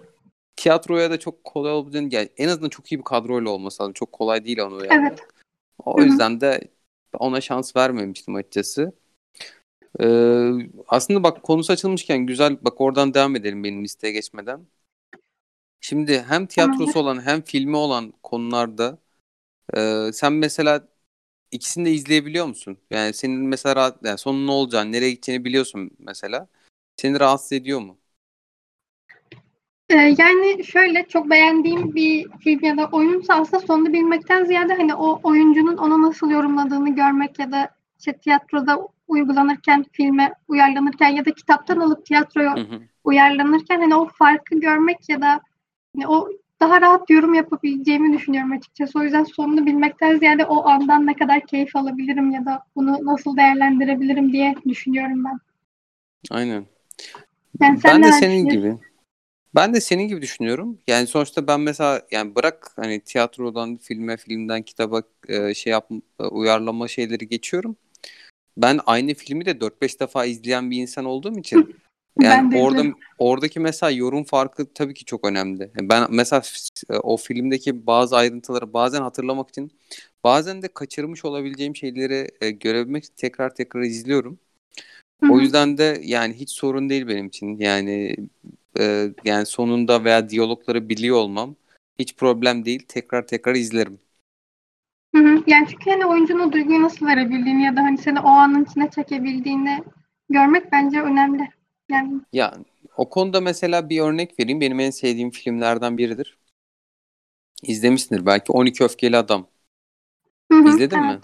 tiyatroya 0.56 1.10
da 1.10 1.18
çok 1.18 1.44
kolay 1.44 1.72
olabileceğini 1.72 2.14
yani 2.14 2.28
en 2.36 2.48
azından 2.48 2.68
çok 2.68 2.92
iyi 2.92 2.98
bir 2.98 3.04
kadroyla 3.04 3.50
olması 3.50 3.82
lazım. 3.82 3.92
Çok 3.92 4.12
kolay 4.12 4.44
değil 4.44 4.58
onu 4.58 4.76
uyarlamak. 4.76 5.10
Evet. 5.10 5.20
O 5.84 5.98
Hı 5.98 6.02
hı. 6.02 6.06
yüzden 6.06 6.40
de 6.40 6.60
ona 7.18 7.40
şans 7.40 7.76
vermemiştim 7.76 8.34
açıkçası. 8.34 8.92
Ee, 10.00 10.50
aslında 10.88 11.22
bak 11.22 11.42
konusu 11.42 11.72
açılmışken 11.72 12.18
güzel 12.18 12.56
bak 12.62 12.80
oradan 12.80 13.14
devam 13.14 13.36
edelim 13.36 13.64
benim 13.64 13.84
listeye 13.84 14.12
geçmeden. 14.12 14.66
Şimdi 15.80 16.22
hem 16.28 16.46
tiyatrosu 16.46 17.00
olan 17.00 17.26
hem 17.26 17.42
filmi 17.42 17.76
olan 17.76 18.12
konularda 18.22 18.98
e, 19.76 20.10
sen 20.12 20.32
mesela 20.32 20.88
ikisini 21.52 21.84
de 21.84 21.92
izleyebiliyor 21.92 22.46
musun? 22.46 22.78
Yani 22.90 23.12
senin 23.12 23.40
mesela 23.40 23.76
rahat, 23.76 23.98
yani 24.04 24.18
sonun 24.18 24.46
ne 24.46 24.50
olacağını, 24.50 24.92
nereye 24.92 25.10
gideceğini 25.10 25.44
biliyorsun 25.44 25.90
mesela. 25.98 26.48
Seni 26.96 27.20
rahatsız 27.20 27.52
ediyor 27.52 27.80
mu? 27.80 27.98
Ee, 29.90 30.14
yani 30.18 30.64
şöyle 30.64 31.06
çok 31.08 31.30
beğendiğim 31.30 31.94
bir 31.94 32.26
film 32.40 32.64
ya 32.64 32.76
da 32.76 32.88
oyunsa 32.92 33.34
aslında 33.34 33.66
sonunu 33.66 33.92
bilmekten 33.92 34.44
ziyade 34.44 34.74
hani 34.74 34.94
o 34.94 35.20
oyuncunun 35.22 35.76
onu 35.76 36.02
nasıl 36.02 36.30
yorumladığını 36.30 36.94
görmek 36.94 37.38
ya 37.38 37.52
da 37.52 37.70
işte 37.98 38.18
tiyatroda 38.18 38.78
uygulanırken, 39.08 39.84
filme 39.92 40.32
uyarlanırken 40.48 41.08
ya 41.08 41.24
da 41.24 41.30
kitaptan 41.34 41.80
alıp 41.80 42.06
tiyatroya 42.06 42.56
Hı 42.56 42.60
hı. 42.60 42.80
uyarlanırken 43.04 43.80
hani 43.80 43.94
o 43.94 44.08
farkı 44.08 44.60
görmek 44.60 45.08
ya 45.08 45.20
da 45.20 45.40
hani 45.94 46.08
o 46.08 46.28
daha 46.60 46.80
rahat 46.80 47.10
yorum 47.10 47.34
yapabileceğimi 47.34 48.18
düşünüyorum 48.18 48.52
açıkçası. 48.52 48.98
O 48.98 49.02
yüzden 49.02 49.24
sonunu 49.24 49.66
bilmekten 49.66 50.18
ziyade 50.18 50.44
o 50.44 50.68
andan 50.68 51.06
ne 51.06 51.14
kadar 51.14 51.46
keyif 51.46 51.76
alabilirim 51.76 52.30
ya 52.30 52.44
da 52.44 52.62
bunu 52.76 53.04
nasıl 53.04 53.36
değerlendirebilirim 53.36 54.32
diye 54.32 54.54
düşünüyorum 54.68 55.24
ben. 55.24 55.38
Aynen. 56.30 56.66
Yani 57.60 57.78
sen 57.78 58.02
Ben 58.02 58.08
de 58.08 58.12
senin 58.12 58.48
gibi. 58.48 58.76
Ben 59.54 59.74
de 59.74 59.80
senin 59.80 60.08
gibi 60.08 60.22
düşünüyorum. 60.22 60.78
Yani 60.86 61.06
sonuçta 61.06 61.46
ben 61.46 61.60
mesela 61.60 62.02
yani 62.10 62.34
bırak 62.34 62.72
hani 62.76 63.00
tiyatrodan 63.00 63.76
filme, 63.76 64.16
filmden 64.16 64.62
kitaba 64.62 65.02
e, 65.28 65.54
şey 65.54 65.70
yap 65.70 65.90
uyarlama 66.30 66.88
şeyleri 66.88 67.28
geçiyorum. 67.28 67.76
Ben 68.56 68.80
aynı 68.86 69.14
filmi 69.14 69.46
de 69.46 69.60
4-5 69.60 70.00
defa 70.00 70.24
izleyen 70.24 70.70
bir 70.70 70.76
insan 70.76 71.04
olduğum 71.04 71.38
için 71.38 71.76
yani 72.20 72.50
Ben 72.50 72.52
de 72.52 72.62
orada 72.62 72.80
izlerim. 72.80 72.96
oradaki 73.18 73.60
mesela 73.60 73.90
yorum 73.90 74.24
farkı 74.24 74.72
tabii 74.74 74.94
ki 74.94 75.04
çok 75.04 75.24
önemli. 75.24 75.70
Ben 75.80 76.06
mesela 76.10 76.42
o 77.02 77.16
filmdeki 77.16 77.86
bazı 77.86 78.16
ayrıntıları 78.16 78.72
bazen 78.72 79.02
hatırlamak 79.02 79.48
için 79.48 79.72
bazen 80.24 80.62
de 80.62 80.68
kaçırmış 80.68 81.24
olabileceğim 81.24 81.76
şeyleri 81.76 82.28
e, 82.40 82.50
görebilmek 82.50 83.04
için 83.04 83.14
tekrar 83.16 83.54
tekrar 83.54 83.82
izliyorum. 83.82 84.38
Hı 85.24 85.32
O 85.32 85.40
yüzden 85.40 85.78
de 85.78 86.00
yani 86.04 86.34
hiç 86.34 86.50
sorun 86.50 86.88
değil 86.88 87.08
benim 87.08 87.26
için. 87.26 87.58
Yani 87.58 88.16
e, 88.78 89.08
yani 89.24 89.46
sonunda 89.46 90.04
veya 90.04 90.28
diyalogları 90.28 90.88
biliyor 90.88 91.16
olmam 91.16 91.56
hiç 91.98 92.16
problem 92.16 92.64
değil. 92.64 92.82
Tekrar 92.88 93.26
tekrar 93.26 93.54
izlerim. 93.54 93.98
Yani 95.46 95.66
çünkü 95.70 95.90
hani 95.90 96.06
oyuncunun 96.06 96.52
duyguyu 96.52 96.82
nasıl 96.82 97.06
verebildiğini 97.06 97.64
ya 97.64 97.76
da 97.76 97.80
hani 97.82 97.98
seni 97.98 98.20
o 98.20 98.28
anın 98.28 98.64
içine 98.64 98.90
çekebildiğini 98.90 99.84
görmek 100.30 100.72
bence 100.72 101.02
önemli. 101.02 101.48
Yani 101.90 102.20
Ya 102.32 102.54
o 102.96 103.08
konuda 103.10 103.40
mesela 103.40 103.88
bir 103.88 104.00
örnek 104.00 104.40
vereyim. 104.40 104.60
Benim 104.60 104.80
en 104.80 104.90
sevdiğim 104.90 105.30
filmlerden 105.30 105.98
biridir. 105.98 106.38
İzlemişsindir 107.62 108.26
belki 108.26 108.52
12 108.52 108.84
Öfkeli 108.84 109.16
Adam. 109.16 109.46
hı 110.52 110.58
hı, 110.58 110.68
İzledin 110.68 110.96
evet, 110.96 111.14
mi? 111.14 111.20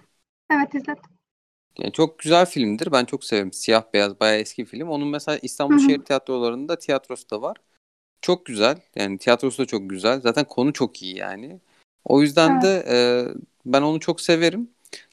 Evet 0.51 0.75
izledim. 0.75 1.03
Yani 1.79 1.93
çok 1.93 2.19
güzel 2.19 2.47
filmdir. 2.47 2.93
Ben 2.93 3.05
çok 3.05 3.25
severim. 3.25 3.53
Siyah 3.53 3.85
beyaz 3.95 4.21
bayağı 4.21 4.39
eski 4.39 4.65
film. 4.65 4.89
Onun 4.89 5.09
mesela 5.09 5.39
İstanbul 5.43 5.75
Hı 5.75 5.83
hı. 5.83 5.87
Şehir 5.87 5.99
Tiyatroları'nda 5.99 6.79
tiyatrosu 6.79 7.31
da 7.31 7.43
var. 7.43 7.57
Çok 8.23 8.47
güzel. 8.47 8.79
Yani 8.97 9.19
tiyatrosu 9.19 9.63
da 9.63 9.67
çok 9.67 9.91
güzel. 9.91 10.21
Zaten 10.21 10.45
konu 10.45 10.73
çok 10.73 11.03
iyi 11.03 11.17
yani. 11.17 11.61
O 12.05 12.23
yüzden 12.23 12.53
Evet. 12.53 12.63
de 12.63 12.85
e, 12.89 12.97
ben 13.67 13.83
onu 13.83 14.01
çok 14.01 14.21
severim. 14.21 14.71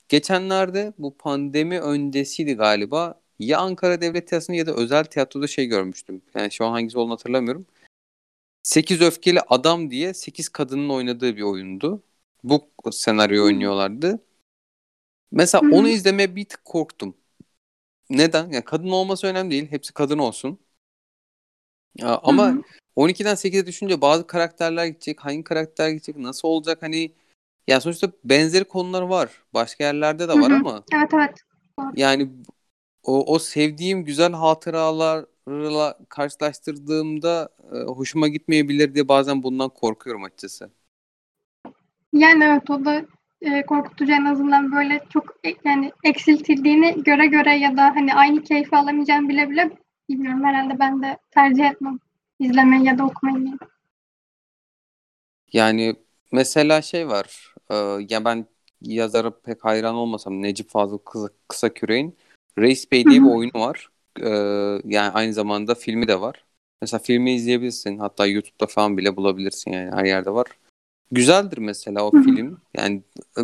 Geçenlerde 0.10 0.94
bu 0.98 1.18
pandemi 1.18 1.80
öncesiydi 1.80 2.54
galiba. 2.54 3.22
Ya 3.40 3.60
Ankara 3.60 4.02
Devlet 4.02 4.28
Tiyatrosu'nda 4.28 4.58
ya 4.58 4.68
da 4.68 4.74
özel 4.74 5.04
tiyatroda 5.04 5.48
şey 5.48 5.66
görmüştüm. 5.66 6.22
Yani 6.36 6.52
şu 6.52 6.66
an 6.66 6.72
hangisi 6.72 6.98
olduğunu 6.98 7.14
hatırlamıyorum. 7.14 7.66
8 8.64 9.02
Öfkeli 9.02 9.42
Adam 9.42 9.92
diye 9.92 10.14
8 10.14 10.50
kadının 10.50 10.90
oynadığı 10.90 11.36
bir 11.38 11.42
oyundu. 11.42 12.04
Bu 12.44 12.70
senaryo 12.92 13.42
Hı. 13.42 13.46
oynuyorlardı. 13.46 14.20
Mesela 15.32 15.62
Hı 15.62 15.68
hı. 15.68 15.76
onu 15.76 15.90
izlemeye 15.90 16.36
bir 16.36 16.46
tık 16.46 16.66
korktum. 16.66 17.16
Neden? 18.10 18.52
Yani 18.52 18.64
kadın 18.66 18.90
olması 18.90 19.28
önemli 19.28 19.52
değil. 19.52 19.68
Hepsi 19.72 19.94
kadın 19.94 20.18
olsun. 20.18 20.60
Ya, 21.98 22.20
ama 22.24 22.48
hı. 22.48 22.62
12'den 22.96 23.36
8'e 23.36 23.66
düşünce 23.66 24.02
bazı 24.02 24.28
karakterler 24.28 24.86
gidecek. 24.86 25.20
Hangi 25.20 25.44
karakter 25.44 25.90
gidecek? 25.90 26.18
Nasıl 26.18 26.48
olacak? 26.48 26.82
Hani 26.82 27.12
ya 27.70 27.82
sonuçta 27.82 28.12
benzeri 28.24 28.64
konular 28.66 29.02
var. 29.02 29.44
Başka 29.54 29.84
yerlerde 29.84 30.28
de 30.30 30.34
var 30.42 30.52
hı. 30.52 30.56
ama 30.62 30.86
Evet 30.94 31.14
evet. 31.14 31.44
yani 31.96 32.30
o, 33.04 33.36
o 33.36 33.40
sevdiğim 33.40 34.06
güzel 34.06 34.34
hatıralarla 34.34 36.00
karşılaştırdığımda 36.10 37.50
e, 37.74 37.78
hoşuma 37.80 38.28
gitmeyebilir 38.28 38.96
diye 38.96 39.08
bazen 39.08 39.44
bundan 39.44 39.70
korkuyorum 39.70 40.24
açıkçası. 40.24 40.72
Yani 42.14 42.44
evet 42.44 42.70
o 42.70 42.86
da 42.86 43.06
e, 43.42 43.66
korkutucu 43.66 44.12
en 44.14 44.26
azından 44.26 44.72
böyle 44.72 45.02
çok 45.10 45.36
e- 45.48 45.56
yani 45.66 45.92
eksiltildiğini 46.04 47.04
göre 47.04 47.28
göre 47.28 47.56
ya 47.58 47.78
da 47.78 47.84
hani 47.96 48.14
aynı 48.16 48.44
keyfi 48.44 48.76
alamayacağını 48.76 49.30
bile 49.30 49.50
bile 49.50 49.70
bilmiyorum 50.10 50.44
herhalde 50.44 50.80
ben 50.80 51.02
de 51.04 51.18
tercih 51.32 51.66
etmem 51.66 52.00
izlemeyi 52.40 52.86
ya 52.86 52.98
da 52.98 53.06
okumayı. 53.06 53.58
Yani 55.54 55.96
mesela 56.32 56.82
şey 56.82 57.08
var. 57.08 57.54
E, 57.72 57.76
ya 58.10 58.26
ben 58.26 58.46
yazara 58.82 59.40
pek 59.40 59.66
hayran 59.66 59.96
olmasam 59.96 60.42
Necip 60.42 60.70
Fazıl 60.70 60.98
Kısa, 60.98 61.30
Kısaküre'nin 61.48 62.18
Reis 62.58 62.92
Bey 62.92 63.06
Hı 63.06 63.10
diye 63.10 63.22
bir 63.22 63.30
oyunu 63.30 63.52
var. 63.54 63.90
E, 64.22 64.30
yani 64.86 65.12
aynı 65.14 65.34
zamanda 65.34 65.76
filmi 65.76 66.08
de 66.08 66.22
var. 66.22 66.46
Mesela 66.82 67.02
filmi 67.04 67.34
izleyebilirsin. 67.34 67.98
Hatta 67.98 68.26
YouTube'da 68.26 68.68
falan 68.68 68.98
bile 68.98 69.16
bulabilirsin 69.16 69.72
yani 69.72 69.92
her 69.92 70.06
yerde 70.06 70.32
var. 70.32 70.48
Güzeldir 71.12 71.58
mesela 71.58 72.06
o 72.06 72.12
film. 72.12 72.62
Yani 72.78 73.02
e, 73.38 73.42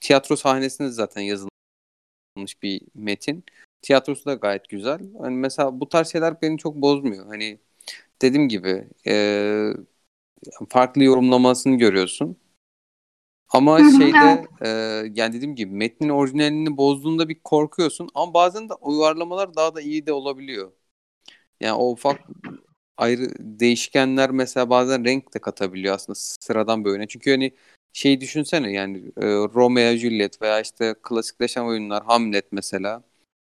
tiyatro 0.00 0.36
sahnesinde 0.36 0.88
zaten 0.88 1.20
yazılmış 1.20 2.62
bir 2.62 2.80
metin. 2.94 3.44
Tiyatrosu 3.82 4.26
da 4.26 4.34
gayet 4.34 4.68
güzel. 4.68 5.00
Hani 5.20 5.36
mesela 5.36 5.80
bu 5.80 5.88
tarz 5.88 6.08
şeyler 6.08 6.42
beni 6.42 6.58
çok 6.58 6.76
bozmuyor. 6.76 7.26
Hani 7.26 7.58
dediğim 8.22 8.48
gibi 8.48 8.88
e, 9.06 9.72
farklı 10.68 11.04
yorumlamasını 11.04 11.78
görüyorsun. 11.78 12.36
Ama 13.54 13.78
şeyde 13.78 14.46
e, 14.62 14.68
yani 15.14 15.32
dediğim 15.32 15.54
gibi 15.54 15.74
metnin 15.74 16.08
orijinalini 16.08 16.76
bozduğunda 16.76 17.28
bir 17.28 17.40
korkuyorsun. 17.44 18.08
Ama 18.14 18.34
bazen 18.34 18.68
de 18.68 18.74
uyarlamalar 18.74 19.56
daha 19.56 19.74
da 19.74 19.80
iyi 19.80 20.06
de 20.06 20.12
olabiliyor. 20.12 20.72
Yani 21.60 21.72
o 21.72 21.90
ufak 21.90 22.20
ayrı 22.96 23.30
değişkenler 23.38 24.30
mesela 24.30 24.70
bazen 24.70 25.04
renk 25.04 25.34
de 25.34 25.38
katabiliyor 25.38 25.94
aslında 25.94 26.18
sıradan 26.18 26.84
bir 26.84 26.90
oyuna. 26.90 27.06
Çünkü 27.06 27.30
hani 27.30 27.52
şey 27.92 28.20
düşünsene 28.20 28.72
yani 28.72 28.98
e, 29.16 29.26
Romeo 29.26 29.96
Juliet 29.96 30.42
veya 30.42 30.60
işte 30.60 30.94
klasikleşen 31.02 31.64
oyunlar 31.64 32.04
Hamlet 32.04 32.52
mesela. 32.52 33.02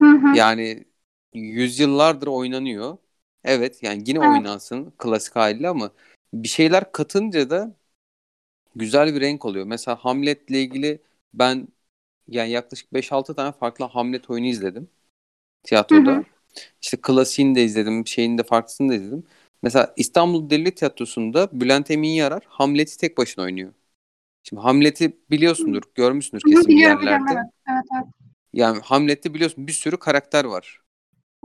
Hı 0.03 0.09
hı. 0.09 0.37
Yani 0.37 0.85
yüzyıllardır 1.35 2.27
oynanıyor. 2.27 2.97
Evet 3.45 3.83
yani 3.83 4.03
yine 4.07 4.19
Evet. 4.19 4.29
oynansın 4.29 4.93
klasik 4.99 5.37
haliyle 5.37 5.69
ama 5.69 5.91
bir 6.35 6.49
şeyler 6.49 6.93
katınca 6.93 7.51
da 7.51 7.77
güzel 8.77 9.15
bir 9.15 9.21
renk 9.21 9.45
oluyor. 9.45 9.67
Mesela 9.67 9.97
Hamlet'le 9.97 10.51
ilgili 10.51 11.01
ben 11.35 11.69
yani 12.29 12.51
yaklaşık 12.51 12.95
5-6 12.95 13.35
tane 13.37 13.53
farklı 13.53 13.85
Hamlet 13.85 14.31
oyunu 14.31 14.47
izledim 14.47 14.91
Hı 15.91 15.95
tiyatroda. 15.95 16.11
hı. 16.11 16.25
İşte 16.83 16.97
klasiğini 17.03 17.55
de 17.55 17.65
izledim, 17.65 18.07
şeyini 18.07 18.39
de 18.39 18.43
farklısını 18.45 18.91
da 18.91 18.95
izledim. 18.95 19.25
Mesela 19.63 19.95
İstanbul 19.97 20.51
Deli 20.51 20.75
Tiyatrosu'nda 20.77 21.49
Bülent 21.61 21.91
Emin 21.91 22.11
Yarar 22.11 22.43
Hamlet'i 22.49 22.99
tek 22.99 23.19
başına 23.19 23.45
oynuyor. 23.45 23.75
Şimdi 24.45 24.63
Hamlet'i 24.63 25.19
biliyorsundur, 25.31 25.83
görmüşsündür 25.97 26.45
Hı 26.45 26.49
hı, 26.51 26.55
kesin 26.55 26.69
Biliyorum 26.69 27.01
biliyorum 27.03 27.27
yerlerde. 27.27 27.33
evet. 27.33 27.47
Evet 27.71 27.85
evet. 27.97 28.07
Yani 28.53 28.81
Hamlet'te 28.81 29.35
biliyorsun 29.35 29.67
bir 29.67 29.73
sürü 29.73 29.99
karakter 29.99 30.45
var. 30.45 30.81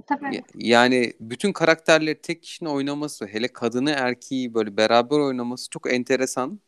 Tabii. 0.07 0.31
Ya- 0.31 0.41
Yani 0.55 1.13
bütün 1.21 1.53
karakterleri 1.53 2.21
tek 2.21 2.43
kişinin 2.43 2.69
oynaması, 2.71 3.27
hele 3.27 3.47
kadını 3.53 3.91
erkeği 3.91 4.53
böyle 4.53 4.77
beraber 4.77 5.19
oynaması 5.19 5.69
çok 5.69 5.93
enteresan. 5.93 6.61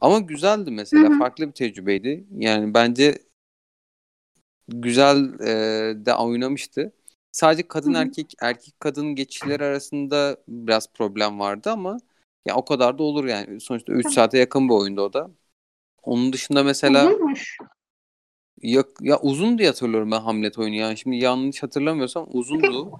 Ama 0.00 0.18
güzeldi 0.18 0.70
mesela, 0.70 1.10
hı. 1.14 1.18
farklı 1.18 1.46
bir 1.46 1.52
tecrübeydi. 1.52 2.26
Yani 2.38 2.74
bence 2.74 3.18
güzel 4.68 5.40
e, 5.40 6.06
de 6.06 6.14
oynamıştı. 6.14 6.92
Sadece 7.32 7.68
kadın 7.68 7.94
hı. 7.94 7.98
erkek 7.98 8.34
erkek 8.40 8.80
kadın 8.80 9.14
geçişleri 9.14 9.64
arasında 9.64 10.36
biraz 10.48 10.92
problem 10.92 11.40
vardı 11.40 11.70
ama 11.70 11.96
ya 12.46 12.56
o 12.56 12.64
kadar 12.64 12.98
da 12.98 13.02
olur 13.02 13.24
yani. 13.24 13.60
Sonuçta 13.60 13.92
3 13.92 14.02
Tabii. 14.02 14.14
saate 14.14 14.38
yakın 14.38 14.68
bir 14.68 14.74
oyundu 14.74 15.02
o 15.02 15.12
da. 15.12 15.30
Onun 16.02 16.32
dışında 16.32 16.64
mesela 16.64 17.08
Uzunmuş. 17.08 17.58
ya, 18.62 18.84
ya 19.00 19.20
uzun 19.20 19.58
diye 19.58 19.68
hatırlıyorum 19.68 20.10
ben 20.10 20.20
Hamlet 20.20 20.58
oyunu 20.58 20.74
yani. 20.74 20.98
Şimdi 20.98 21.16
yanlış 21.16 21.62
hatırlamıyorsam 21.62 22.26
uzundu. 22.30 22.92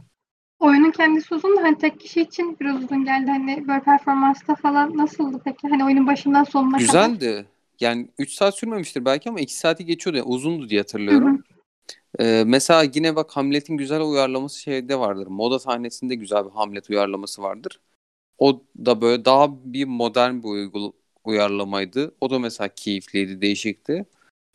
Oyunun 0.62 0.90
kendisi 0.90 1.35
uzun 1.35 1.57
da 1.57 1.62
hani 1.62 1.78
tek 1.78 2.00
kişi 2.00 2.21
için 2.21 2.57
biraz 2.61 2.85
uzun 2.85 3.04
geldi. 3.04 3.31
Hani 3.31 3.64
böyle 3.69 3.81
performansta 3.81 4.54
falan 4.54 4.97
nasıldı 4.97 5.40
peki? 5.45 5.69
Hani 5.69 5.85
oyunun 5.85 6.07
başından 6.07 6.45
sonuna 6.45 6.71
kadar. 6.73 6.81
Güzeldi. 6.81 7.47
Yani 7.81 8.09
3 8.19 8.33
saat 8.33 8.59
sürmemiştir 8.59 9.04
belki 9.04 9.31
ama 9.31 9.40
2 9.40 9.57
saati 9.57 9.85
geçiyordu. 9.87 10.16
Yani 10.19 10.28
uzundu 10.28 10.69
diye 10.69 10.81
Hı 10.81 10.83
hatırlıyorum. 10.83 11.37
hı. 11.37 11.42
Ee, 12.25 12.45
mesela 12.47 12.83
yine 12.95 13.16
bak 13.16 13.31
Hamlet'in 13.37 13.76
güzel 13.76 14.00
uyarlaması 14.00 14.61
şeyde 14.61 14.99
vardır. 14.99 15.26
Moda 15.26 15.59
sahnesinde 15.59 16.14
güzel 16.14 16.45
bir 16.45 16.50
Hamlet 16.50 16.90
uyarlaması 16.90 17.42
vardır. 17.42 17.81
O 18.38 18.62
da 18.87 19.00
böyle 19.00 19.25
daha 19.25 19.49
bir 19.64 19.85
modern 19.85 20.38
bir 20.38 20.49
uygul 20.49 20.92
uyarlamaydı. 21.25 22.14
O 22.21 22.31
da 22.31 22.38
mesela 22.38 22.69
keyifliydi, 22.69 23.40
değişikti. 23.40 24.07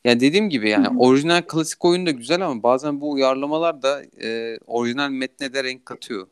Yani 0.06 0.20
dediğim 0.20 0.50
gibi 0.50 0.70
yani 0.70 0.88
orijinal 1.00 1.42
klasik 1.42 1.86
oyun 1.86 2.06
da 2.06 2.12
güzel 2.12 2.46
ama 2.46 2.64
bazen 2.64 3.02
bu 3.02 3.12
uyarlamalar 3.12 3.82
da 3.82 4.04
e, 4.24 4.58
orijinal 4.68 5.10
metne 5.10 5.54
de 5.54 5.64
renk 5.64 5.86
katıyor. 5.86 6.28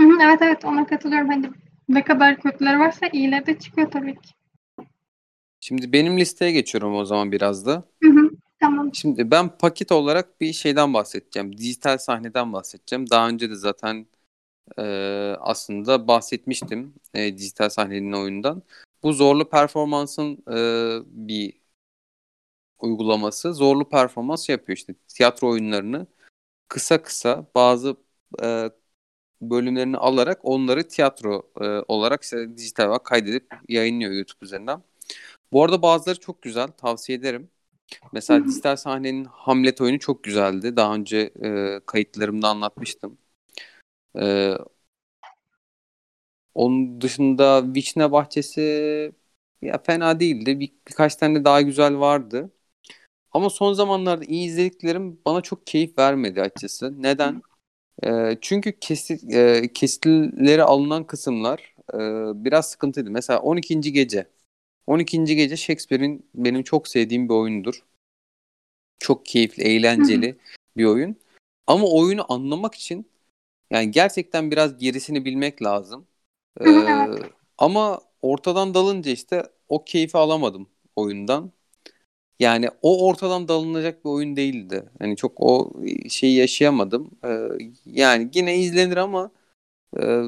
Evet 0.00 0.38
evet 0.42 0.64
ona 0.64 0.86
katılıyorum. 0.86 1.28
Hani 1.28 1.50
ne 1.88 2.04
kadar 2.04 2.40
kötüleri 2.40 2.78
varsa 2.78 3.06
iyileri 3.12 3.46
de 3.46 3.58
çıkıyor 3.58 3.90
tabii 3.90 4.14
ki. 4.14 4.30
Şimdi 5.60 5.92
benim 5.92 6.18
listeye 6.18 6.52
geçiyorum 6.52 6.94
o 6.94 7.04
zaman 7.04 7.32
biraz 7.32 7.66
da. 7.66 7.84
Hı 8.02 8.10
hı. 8.10 8.30
Tamam. 8.60 8.94
Şimdi 8.94 9.30
ben 9.30 9.58
paket 9.58 9.92
olarak 9.92 10.40
bir 10.40 10.52
şeyden 10.52 10.94
bahsedeceğim. 10.94 11.58
Dijital 11.58 11.98
sahneden 11.98 12.52
bahsedeceğim. 12.52 13.10
Daha 13.10 13.28
önce 13.28 13.50
de 13.50 13.54
zaten 13.54 14.06
e, 14.78 14.82
aslında 15.40 16.08
bahsetmiştim 16.08 16.94
e, 17.14 17.38
dijital 17.38 17.68
sahnenin 17.68 18.12
oyundan. 18.12 18.62
Bu 19.02 19.12
zorlu 19.12 19.48
performansın 19.48 20.32
e, 20.32 20.58
bir 21.04 21.59
uygulaması. 22.84 23.54
Zorlu 23.54 23.88
performans 23.88 24.48
yapıyor 24.48 24.76
işte 24.76 24.94
tiyatro 25.08 25.50
oyunlarını 25.50 26.06
kısa 26.68 27.02
kısa 27.02 27.46
bazı 27.54 27.96
e, 28.42 28.70
bölümlerini 29.42 29.96
alarak 29.96 30.40
onları 30.42 30.88
tiyatro 30.88 31.50
e, 31.60 31.64
olarak 31.88 32.22
işte 32.22 32.56
dijital 32.56 32.86
olarak 32.88 33.04
kaydedip 33.04 33.54
yayınlıyor 33.68 34.12
YouTube 34.12 34.44
üzerinden. 34.44 34.82
Bu 35.52 35.64
arada 35.64 35.82
bazıları 35.82 36.20
çok 36.20 36.42
güzel. 36.42 36.68
Tavsiye 36.68 37.18
ederim. 37.18 37.50
Mesela 38.12 38.44
dijital 38.46 38.76
sahnenin 38.76 39.24
Hamlet 39.24 39.80
oyunu 39.80 39.98
çok 39.98 40.24
güzeldi. 40.24 40.76
Daha 40.76 40.94
önce 40.94 41.18
e, 41.44 41.80
kayıtlarımda 41.86 42.48
anlatmıştım. 42.48 43.18
E, 44.20 44.54
onun 46.54 47.00
dışında 47.00 47.74
Vişne 47.74 48.12
Bahçesi 48.12 49.12
ya 49.62 49.78
fena 49.82 50.20
değildi. 50.20 50.60
Bir, 50.60 50.72
birkaç 50.88 51.16
tane 51.16 51.44
daha 51.44 51.62
güzel 51.62 51.98
vardı. 51.98 52.50
Ama 53.32 53.50
son 53.50 53.72
zamanlarda 53.72 54.24
iyi 54.24 54.46
izlediklerim 54.46 55.18
bana 55.26 55.40
çok 55.40 55.66
keyif 55.66 55.98
vermedi 55.98 56.40
açıkçası. 56.40 57.02
Neden? 57.02 57.42
E, 58.04 58.38
çünkü 58.40 58.72
kesit, 58.80 59.34
e, 59.34 59.72
kesitleri 59.74 60.62
alınan 60.62 61.04
kısımlar 61.04 61.74
e, 61.94 61.98
biraz 62.44 62.70
sıkıntıydı. 62.70 63.10
Mesela 63.10 63.40
12. 63.40 63.80
Gece. 63.92 64.26
12. 64.86 65.24
Gece 65.24 65.56
Shakespeare'in 65.56 66.26
benim 66.34 66.62
çok 66.62 66.88
sevdiğim 66.88 67.28
bir 67.28 67.34
oyundur. 67.34 67.82
Çok 68.98 69.26
keyifli, 69.26 69.62
eğlenceli 69.62 70.36
bir 70.76 70.84
oyun. 70.84 71.16
Ama 71.66 71.86
oyunu 71.86 72.32
anlamak 72.32 72.74
için 72.74 73.06
yani 73.70 73.90
gerçekten 73.90 74.50
biraz 74.50 74.78
gerisini 74.78 75.24
bilmek 75.24 75.62
lazım. 75.62 76.06
Ee, 76.60 76.64
ama 77.58 78.00
ortadan 78.22 78.74
dalınca 78.74 79.10
işte 79.10 79.42
o 79.68 79.84
keyfi 79.84 80.18
alamadım 80.18 80.68
oyundan. 80.96 81.52
Yani 82.40 82.70
o 82.82 83.06
ortadan 83.08 83.48
dalınacak 83.48 84.04
bir 84.04 84.10
oyun 84.10 84.36
değildi. 84.36 84.90
Hani 84.98 85.16
çok 85.16 85.32
o 85.40 85.72
şeyi 86.10 86.36
yaşayamadım. 86.36 87.10
Ee, 87.24 87.48
yani 87.86 88.30
yine 88.34 88.58
izlenir 88.58 88.96
ama 88.96 89.32
e, 90.02 90.22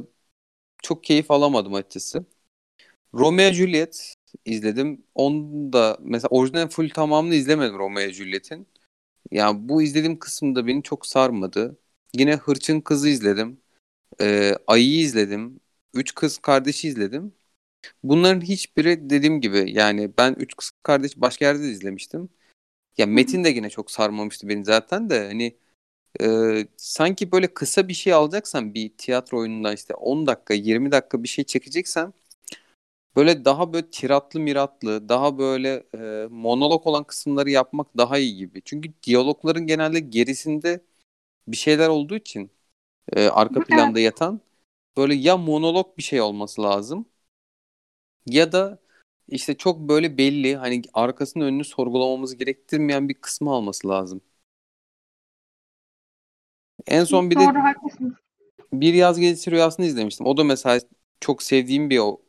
çok 0.82 1.04
keyif 1.04 1.30
alamadım 1.30 1.74
açıkçası. 1.74 2.24
Romeo 3.14 3.52
Juliet 3.52 4.14
izledim. 4.44 5.04
Onu 5.14 5.72
da 5.72 5.98
mesela 6.00 6.28
orijinal 6.30 6.68
full 6.68 6.90
tamamını 6.90 7.34
izlemedim 7.34 7.78
Romeo 7.78 8.10
Juliet'in. 8.10 8.68
Yani 9.32 9.68
bu 9.70 9.82
izlediğim 9.82 10.18
kısımda 10.18 10.66
beni 10.66 10.82
çok 10.82 11.06
sarmadı. 11.06 11.78
Yine 12.14 12.36
Hırçın 12.36 12.80
Kızı 12.80 13.08
izledim. 13.08 13.60
Ee, 14.20 14.54
Ayı'yı 14.66 15.00
izledim. 15.00 15.60
Üç 15.94 16.14
Kız 16.14 16.38
Kardeşi 16.38 16.88
izledim. 16.88 17.34
Bunların 18.02 18.40
hiçbiri 18.40 19.10
dediğim 19.10 19.40
gibi 19.40 19.72
yani 19.72 20.10
ben 20.18 20.34
Üç 20.34 20.56
Kız 20.56 20.70
Kardeş 20.82 21.16
başka 21.16 21.44
yerde 21.44 21.62
de 21.62 21.68
izlemiştim. 21.68 22.28
Ya 22.98 23.06
Metin 23.06 23.44
de 23.44 23.48
yine 23.48 23.70
çok 23.70 23.90
sarmamıştı 23.90 24.48
beni 24.48 24.64
zaten 24.64 25.10
de 25.10 25.26
hani 25.26 25.56
e, 26.22 26.66
sanki 26.76 27.32
böyle 27.32 27.54
kısa 27.54 27.88
bir 27.88 27.94
şey 27.94 28.12
alacaksan 28.12 28.74
bir 28.74 28.92
tiyatro 28.98 29.38
oyunundan 29.38 29.74
işte 29.74 29.94
10 29.94 30.26
dakika 30.26 30.54
20 30.54 30.92
dakika 30.92 31.22
bir 31.22 31.28
şey 31.28 31.44
çekeceksen 31.44 32.12
böyle 33.16 33.44
daha 33.44 33.72
böyle 33.72 33.90
tiratlı 33.90 34.40
miratlı 34.40 35.08
daha 35.08 35.38
böyle 35.38 35.84
e, 35.94 36.26
monolog 36.30 36.86
olan 36.86 37.04
kısımları 37.04 37.50
yapmak 37.50 37.96
daha 37.96 38.18
iyi 38.18 38.36
gibi. 38.36 38.62
Çünkü 38.64 38.92
diyalogların 39.02 39.66
genelde 39.66 40.00
gerisinde 40.00 40.80
bir 41.48 41.56
şeyler 41.56 41.88
olduğu 41.88 42.16
için 42.16 42.50
e, 43.12 43.28
arka 43.28 43.64
planda 43.64 44.00
yatan 44.00 44.40
böyle 44.96 45.14
ya 45.14 45.36
monolog 45.36 45.98
bir 45.98 46.02
şey 46.02 46.20
olması 46.20 46.62
lazım 46.62 47.06
ya 48.26 48.52
da 48.52 48.78
işte 49.28 49.56
çok 49.56 49.80
böyle 49.80 50.18
belli 50.18 50.56
hani 50.56 50.82
arkasını 50.94 51.44
önünü 51.44 51.64
sorgulamamızı 51.64 52.36
gerektirmeyen 52.36 53.08
bir 53.08 53.14
kısmı 53.14 53.50
alması 53.50 53.88
lazım. 53.88 54.20
En 56.86 57.04
son 57.04 57.30
bir 57.30 57.36
Doğru 57.36 57.54
de 57.54 57.58
haklısın. 57.58 58.16
bir 58.72 58.94
yaz 58.94 59.20
gezisi 59.20 59.50
rüyasını 59.50 59.86
izlemiştim. 59.86 60.26
O 60.26 60.36
da 60.36 60.44
mesela 60.44 60.80
çok 61.20 61.42
sevdiğim 61.42 61.90
bir 61.90 61.98
o 61.98 62.20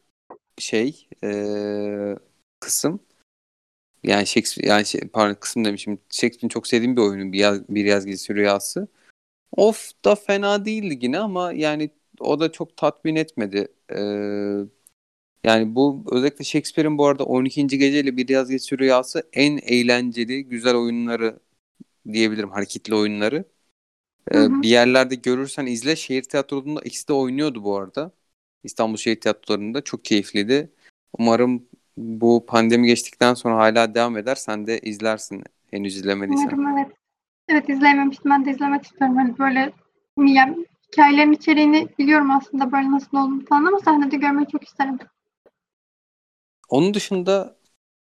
şey 0.58 1.08
eee, 1.24 2.16
kısım. 2.60 3.00
Yani 4.04 4.28
Shakespeare 4.28 4.70
yani 4.70 4.86
şey, 4.86 5.02
pardon 5.02 5.36
kısım 5.36 5.66
demişim. 5.66 6.00
Shakespeare'in 6.10 6.50
çok 6.50 6.68
sevdiğim 6.68 6.98
bir 6.98 7.02
oyunu 7.02 7.34
bir 7.34 7.40
yaz, 7.40 7.70
bir 7.70 7.86
yaz 7.86 8.06
gezisi 8.06 8.36
rüyası. 8.36 8.88
Of 9.58 9.92
da 10.06 10.16
fena 10.16 10.66
değildi 10.66 11.00
yine 11.02 11.20
ama 11.20 11.54
yani 11.54 11.90
o 12.20 12.40
da 12.40 12.52
çok 12.52 12.78
tatmin 12.78 13.16
etmedi. 13.16 13.68
Eee, 13.92 14.60
yani 15.44 15.76
bu 15.76 16.04
özellikle 16.12 16.46
Shakespeare'in 16.46 16.98
bu 16.98 17.08
arada 17.08 17.24
12. 17.24 17.68
Gece 17.68 18.00
ile 18.00 18.18
Bir 18.18 18.30
Yaz 18.30 18.50
Gezisi 18.50 18.80
Rüyası 18.80 19.30
en 19.34 19.58
eğlenceli, 19.58 20.46
güzel 20.46 20.76
oyunları 20.76 21.40
diyebilirim. 22.14 22.50
Hareketli 22.50 22.96
oyunları. 22.96 23.46
Ee, 24.32 24.38
Hı 24.38 24.44
hı. 24.44 24.62
bir 24.62 24.70
yerlerde 24.70 25.16
görürsen 25.16 25.66
izle. 25.66 25.96
Şehir 25.96 26.24
tiyatrolarında 26.24 26.82
ikisi 26.82 27.08
de 27.08 27.14
oynuyordu 27.14 27.64
bu 27.64 27.78
arada. 27.78 28.12
İstanbul 28.64 28.98
Şehir 28.98 29.22
Tiyatroları'nda 29.22 29.82
çok 29.82 30.06
keyifliydi. 30.06 30.72
Umarım 31.20 31.66
bu 31.98 32.46
pandemi 32.46 32.88
geçtikten 32.88 33.34
sonra 33.34 33.58
hala 33.58 33.96
devam 33.96 34.18
eder. 34.18 34.36
Sen 34.36 34.68
de 34.68 34.80
izlersin 34.80 35.44
henüz 35.72 35.96
izlemediysen. 35.96 36.50
Umarım 36.58 36.78
evet. 36.78 36.92
Evet 37.50 37.70
izleyememiştim. 37.70 38.32
Ben 38.32 38.46
de 38.46 38.52
izlemek 38.52 38.84
istiyorum. 38.84 39.16
Hani 39.18 39.38
böyle 39.38 39.74
yani 40.18 40.66
hikayelerin 40.88 41.32
içeriğini 41.32 41.88
biliyorum 42.00 42.32
aslında 42.32 42.72
böyle 42.72 42.92
nasıl 42.92 43.18
olduğunu 43.18 43.46
falan 43.46 43.66
ama 43.66 43.80
sahnede 43.80 44.18
görmeyi 44.18 44.48
çok 44.48 44.64
isterim. 44.64 44.98
Onun 46.74 46.94
dışında 46.94 47.56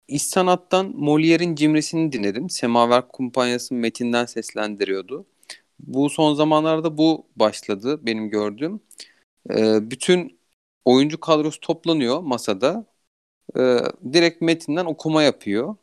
İş 0.09 0.23
Sanat'tan 0.23 0.87
Molière'in 0.87 1.55
Cimrisi'ni 1.55 2.13
dinledim. 2.13 2.51
Semaver 2.51 3.09
Kumpanyası 3.09 3.75
metinden 3.75 4.27
seslendiriyordu. 4.27 5.27
Bu 5.79 6.11
son 6.11 6.35
zamanlarda 6.35 6.99
bu 6.99 7.27
başladı 7.37 8.07
benim 8.07 8.31
gördüğüm. 8.31 8.81
Ee, 9.51 9.91
bütün 9.91 10.41
oyuncu 10.85 11.21
kadrosu 11.21 11.61
toplanıyor 11.61 12.21
masada. 12.21 12.87
Ee, 13.57 13.79
direkt 14.13 14.43
metinden 14.43 14.85
okuma 14.85 15.23
yapıyor. 15.23 15.77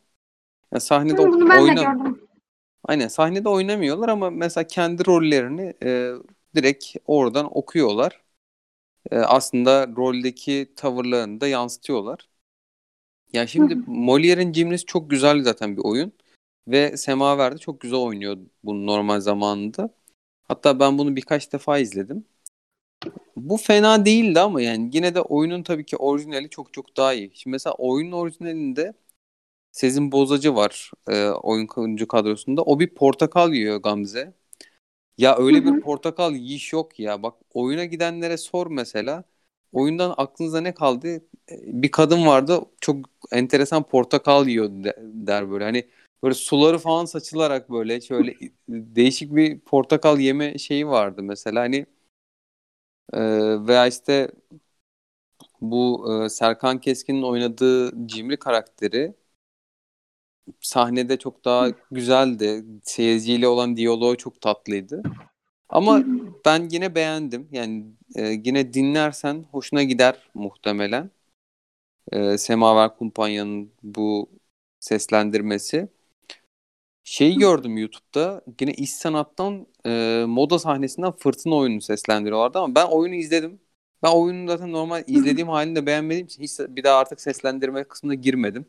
Yani 0.72 0.80
sahnede 0.80 1.22
Hı, 1.22 1.50
ben 1.50 1.50
de 1.50 1.60
oyna 1.60 1.82
gördüm. 1.82 2.28
Aynen 2.84 3.08
sahnede 3.08 3.48
oynamıyorlar 3.48 4.08
ama 4.08 4.30
mesela 4.30 4.66
kendi 4.66 5.06
rollerini 5.06 5.74
e, 5.84 6.12
direkt 6.56 6.96
oradan 7.06 7.58
okuyorlar. 7.58 8.22
E, 9.10 9.16
aslında 9.18 9.88
roldeki 9.96 10.72
tavırlarını 10.76 11.40
da 11.40 11.48
yansıtıyorlar. 11.48 12.29
Ya 13.32 13.46
şimdi. 13.46 13.74
Molière'in 13.74 14.52
Cimrisi 14.52 14.86
çok 14.86 15.10
güzel 15.10 15.42
zaten 15.42 15.76
bir 15.76 15.82
oyun. 15.84 16.12
Ve 16.68 16.96
Semaver 16.96 17.52
de 17.52 17.58
çok 17.58 17.80
güzel 17.80 17.98
oynuyor 17.98 18.38
bunu 18.64 18.86
normal 18.86 19.20
zamanında. 19.20 19.90
Hatta 20.48 20.80
ben 20.80 20.98
bunu 20.98 21.16
birkaç 21.16 21.52
defa 21.52 21.78
izledim. 21.78 22.24
Bu 23.36 23.56
fena 23.56 24.04
değildi 24.04 24.40
ama 24.40 24.62
yani 24.62 24.90
yine 24.92 25.14
de 25.14 25.20
oyunun 25.20 25.62
tabii 25.62 25.86
ki 25.86 25.96
orijinali 25.96 26.50
çok 26.50 26.72
çok 26.72 26.96
daha 26.96 27.14
iyi. 27.14 27.30
Şimdi 27.34 27.52
mesela 27.52 27.74
oyunun 27.74 28.12
orijinalinde 28.12 28.94
Sezin 29.72 30.12
Bozacı 30.12 30.54
var 30.54 30.90
e, 31.08 31.28
oyun 31.28 31.68
oyuncu 31.76 32.08
kadrosunda. 32.08 32.62
O 32.62 32.80
bir 32.80 32.94
portakal 32.94 33.52
yiyor 33.54 33.76
Gamze. 33.76 34.34
Ya 35.18 35.36
öyle 35.36 35.64
bir 35.64 35.70
hı. 35.70 35.80
portakal 35.80 36.34
yiyiş 36.34 36.72
yok 36.72 37.00
ya. 37.00 37.22
Bak 37.22 37.34
oyuna 37.54 37.84
gidenlere 37.84 38.36
sor 38.36 38.66
mesela. 38.66 39.24
Oyundan 39.72 40.14
aklınıza 40.16 40.60
ne 40.60 40.74
kaldı? 40.74 41.08
E, 41.16 41.22
Bir 41.82 41.90
kadın 41.90 42.26
vardı 42.26 42.60
çok 42.80 42.96
enteresan 43.32 43.82
portakal 43.82 44.48
yiyor 44.48 44.68
de- 44.84 44.96
der 45.02 45.50
böyle. 45.50 45.64
Hani 45.64 45.86
böyle 46.22 46.34
suları 46.34 46.78
falan 46.78 47.04
saçılarak 47.04 47.70
böyle 47.70 48.00
şöyle 48.00 48.34
değişik 48.68 49.34
bir 49.36 49.60
portakal 49.60 50.20
yeme 50.20 50.58
şeyi 50.58 50.86
vardı 50.88 51.22
mesela. 51.22 51.60
Hani 51.60 51.86
e, 53.12 53.20
veya 53.66 53.86
işte 53.86 54.30
bu 55.60 56.06
e, 56.24 56.28
Serkan 56.28 56.80
Keskin'in 56.80 57.22
oynadığı 57.22 58.06
Cimri 58.06 58.36
karakteri 58.36 59.14
sahnede 60.60 61.18
çok 61.18 61.44
daha 61.44 61.68
güzeldi. 61.90 62.64
Seyirciyle 62.84 63.48
olan 63.48 63.76
diyaloğu 63.76 64.16
çok 64.16 64.40
tatlıydı. 64.40 65.02
Ama 65.70 66.04
ben 66.44 66.68
yine 66.70 66.94
beğendim. 66.94 67.48
Yani 67.52 67.84
e, 68.16 68.28
yine 68.44 68.74
dinlersen 68.74 69.44
hoşuna 69.50 69.82
gider 69.82 70.30
muhtemelen. 70.34 71.10
E, 72.12 72.38
Semaver 72.38 72.96
Kumpanya'nın 72.96 73.72
bu 73.82 74.30
seslendirmesi. 74.80 75.88
Şeyi 77.04 77.38
gördüm 77.38 77.78
YouTube'da. 77.78 78.42
Yine 78.60 78.72
İş 78.72 78.92
Sanat'tan 78.92 79.66
e, 79.86 80.24
moda 80.28 80.58
sahnesinden 80.58 81.12
Fırtına 81.12 81.54
oyununu 81.56 81.80
seslendiriyorlardı 81.80 82.58
ama 82.58 82.74
ben 82.74 82.86
oyunu 82.86 83.14
izledim. 83.14 83.60
Ben 84.02 84.12
oyunu 84.12 84.48
zaten 84.48 84.72
normal 84.72 85.04
izlediğim 85.06 85.48
halini 85.48 85.76
de 85.76 85.86
beğenmediğim 85.86 86.26
için 86.26 86.42
hiç 86.42 86.58
bir 86.58 86.84
daha 86.84 86.98
artık 86.98 87.20
seslendirme 87.20 87.84
kısmına 87.84 88.14
girmedim. 88.14 88.66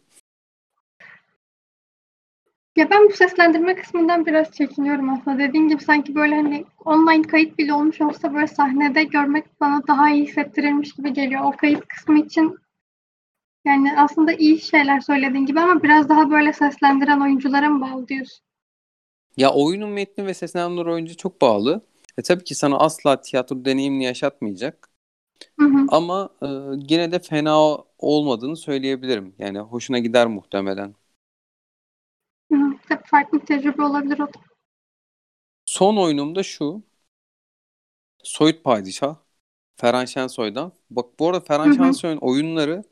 Ya 2.76 2.90
ben 2.90 3.10
bu 3.10 3.14
seslendirme 3.14 3.76
kısmından 3.76 4.26
biraz 4.26 4.52
çekiniyorum 4.52 5.10
aslında. 5.10 5.40
Dediğin 5.40 5.68
gibi 5.68 5.84
sanki 5.84 6.16
böyle 6.16 6.36
hani 6.36 6.66
online 6.86 7.22
kayıt 7.22 7.58
bile 7.58 7.74
olmuş 7.74 8.02
olsa 8.02 8.34
böyle 8.34 8.48
sahnede 8.48 9.04
görmek 9.04 9.46
bana 9.62 9.88
daha 9.88 10.10
iyi 10.12 10.24
hissettirilmiş 10.24 10.94
gibi 10.94 11.14
geliyor. 11.14 11.42
O 11.44 11.52
kayıt 11.52 11.88
kısmı 11.88 12.20
için 12.20 12.58
yani 13.66 14.00
aslında 14.00 14.34
iyi 14.34 14.60
şeyler 14.60 15.00
söylediğin 15.00 15.46
gibi 15.46 15.60
ama 15.60 15.84
biraz 15.84 16.10
daha 16.10 16.32
böyle 16.32 16.54
seslendiren 16.54 17.22
oyunculara 17.22 17.70
mı 17.70 17.82
bağlı 17.82 18.08
diyorsun? 18.08 18.46
Ya 19.38 19.54
oyunun 19.54 19.90
metni 19.90 20.26
ve 20.26 20.34
seslendirme 20.34 20.92
oyuncu 20.92 21.18
çok 21.18 21.42
bağlı. 21.42 21.82
E 22.18 22.22
tabii 22.22 22.44
ki 22.44 22.56
sana 22.56 22.78
asla 22.80 23.22
tiyatro 23.22 23.66
deneyimini 23.66 24.04
yaşatmayacak. 24.04 24.90
Hı 25.60 25.66
hı. 25.66 25.86
Ama 25.88 26.30
e, 26.42 26.48
yine 26.90 27.12
de 27.12 27.20
fena 27.20 27.78
olmadığını 28.00 28.58
söyleyebilirim. 28.58 29.36
Yani 29.40 29.60
hoşuna 29.60 30.00
gider 30.00 30.28
muhtemelen. 30.28 30.96
Tabii 32.92 33.08
farklı 33.08 33.42
bir 33.42 33.46
tecrübe 33.46 33.84
olabilir 33.84 34.20
o 34.20 34.28
da. 34.28 34.40
Son 35.66 35.98
oyunum 35.98 36.36
da 36.36 36.44
şu. 36.44 36.84
Soyut 38.24 38.64
Padişah. 38.64 39.16
Ferhan 39.76 40.06
Şensoy'dan. 40.06 40.72
Bak 40.90 41.20
bu 41.20 41.30
arada 41.30 41.40
Ferhan. 41.40 41.72
Şensoy'un 41.72 42.18
oyunları 42.18 42.84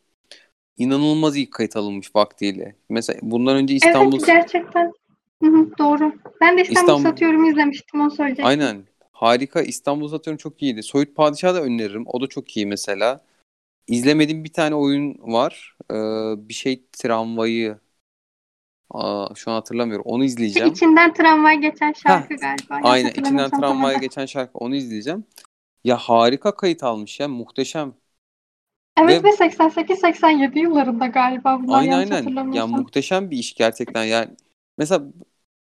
inanılmaz 0.78 1.36
iyi 1.36 1.50
kayıt 1.50 1.76
alınmış 1.76 2.16
vaktiyle. 2.16 2.76
Mesela 2.90 3.20
bundan 3.22 3.56
önce 3.56 3.74
Evet 3.74 3.84
İstanbul 3.86 4.26
gerçekten. 4.26 4.92
Hı 5.44 5.50
hı, 5.50 5.78
doğru. 5.80 6.14
Ben 6.42 6.58
de 6.58 6.62
İstanbul 6.62 6.82
İstanbul 6.82 7.04
Satıyorum 7.04 7.46
izlemiştim 7.46 8.02
onu 8.02 8.12
söyleyecektim. 8.12 8.46
aynen 8.46 8.84
harika 9.12 9.62
İstanbul 9.62 10.08
Satıyorum 10.08 10.38
çok 10.38 10.62
iyiydi. 10.62 10.84
Soyut 10.84 11.16
Padişah 11.16 11.54
da 11.54 11.62
öneririm. 11.62 12.04
O 12.08 12.22
da 12.22 12.28
çok 12.28 12.58
iyi 12.58 12.66
mesela. 12.66 13.26
İzlemediğim 13.88 14.44
bir 14.44 14.54
tane 14.54 14.76
oyun 14.76 15.18
var. 15.20 15.78
Ee, 15.92 15.96
bir 16.50 16.54
şey 16.54 16.84
tramvayı. 16.92 17.78
Aa, 18.92 19.36
şu 19.36 19.52
an 19.52 19.56
hatırlamıyorum. 19.56 20.06
Onu 20.06 20.24
izleyeceğim. 20.24 20.70
İçinden 20.70 21.14
tramvay 21.14 21.58
geçen 21.58 21.90
Heh, 21.90 21.94
şarkı 21.94 22.36
galiba. 22.36 22.74
Yanlış 22.74 22.90
aynen 22.90 23.10
içinden 23.10 23.50
sonunda. 23.50 23.94
geçen 23.94 24.26
şarkı 24.26 24.58
onu 24.58 24.76
izleyeceğim. 24.76 25.24
Ya 25.84 25.98
harika 25.98 26.56
kayıt 26.56 26.84
almış 26.84 27.20
ya 27.20 27.28
muhteşem. 27.28 27.94
Evet 28.98 29.24
Ve- 29.24 29.28
ve 29.28 29.32
88-87 29.32 30.60
yıllarında 30.60 31.08
galiba 31.08 31.60
bunlar 31.64 31.80
Aynen 31.80 32.12
aynen. 32.12 32.54
Ya 32.54 32.68
muhteşem 32.68 33.32
bir 33.32 33.38
iş 33.38 33.54
gerçekten. 33.54 34.04
Yani 34.04 34.30
mesela 34.78 35.04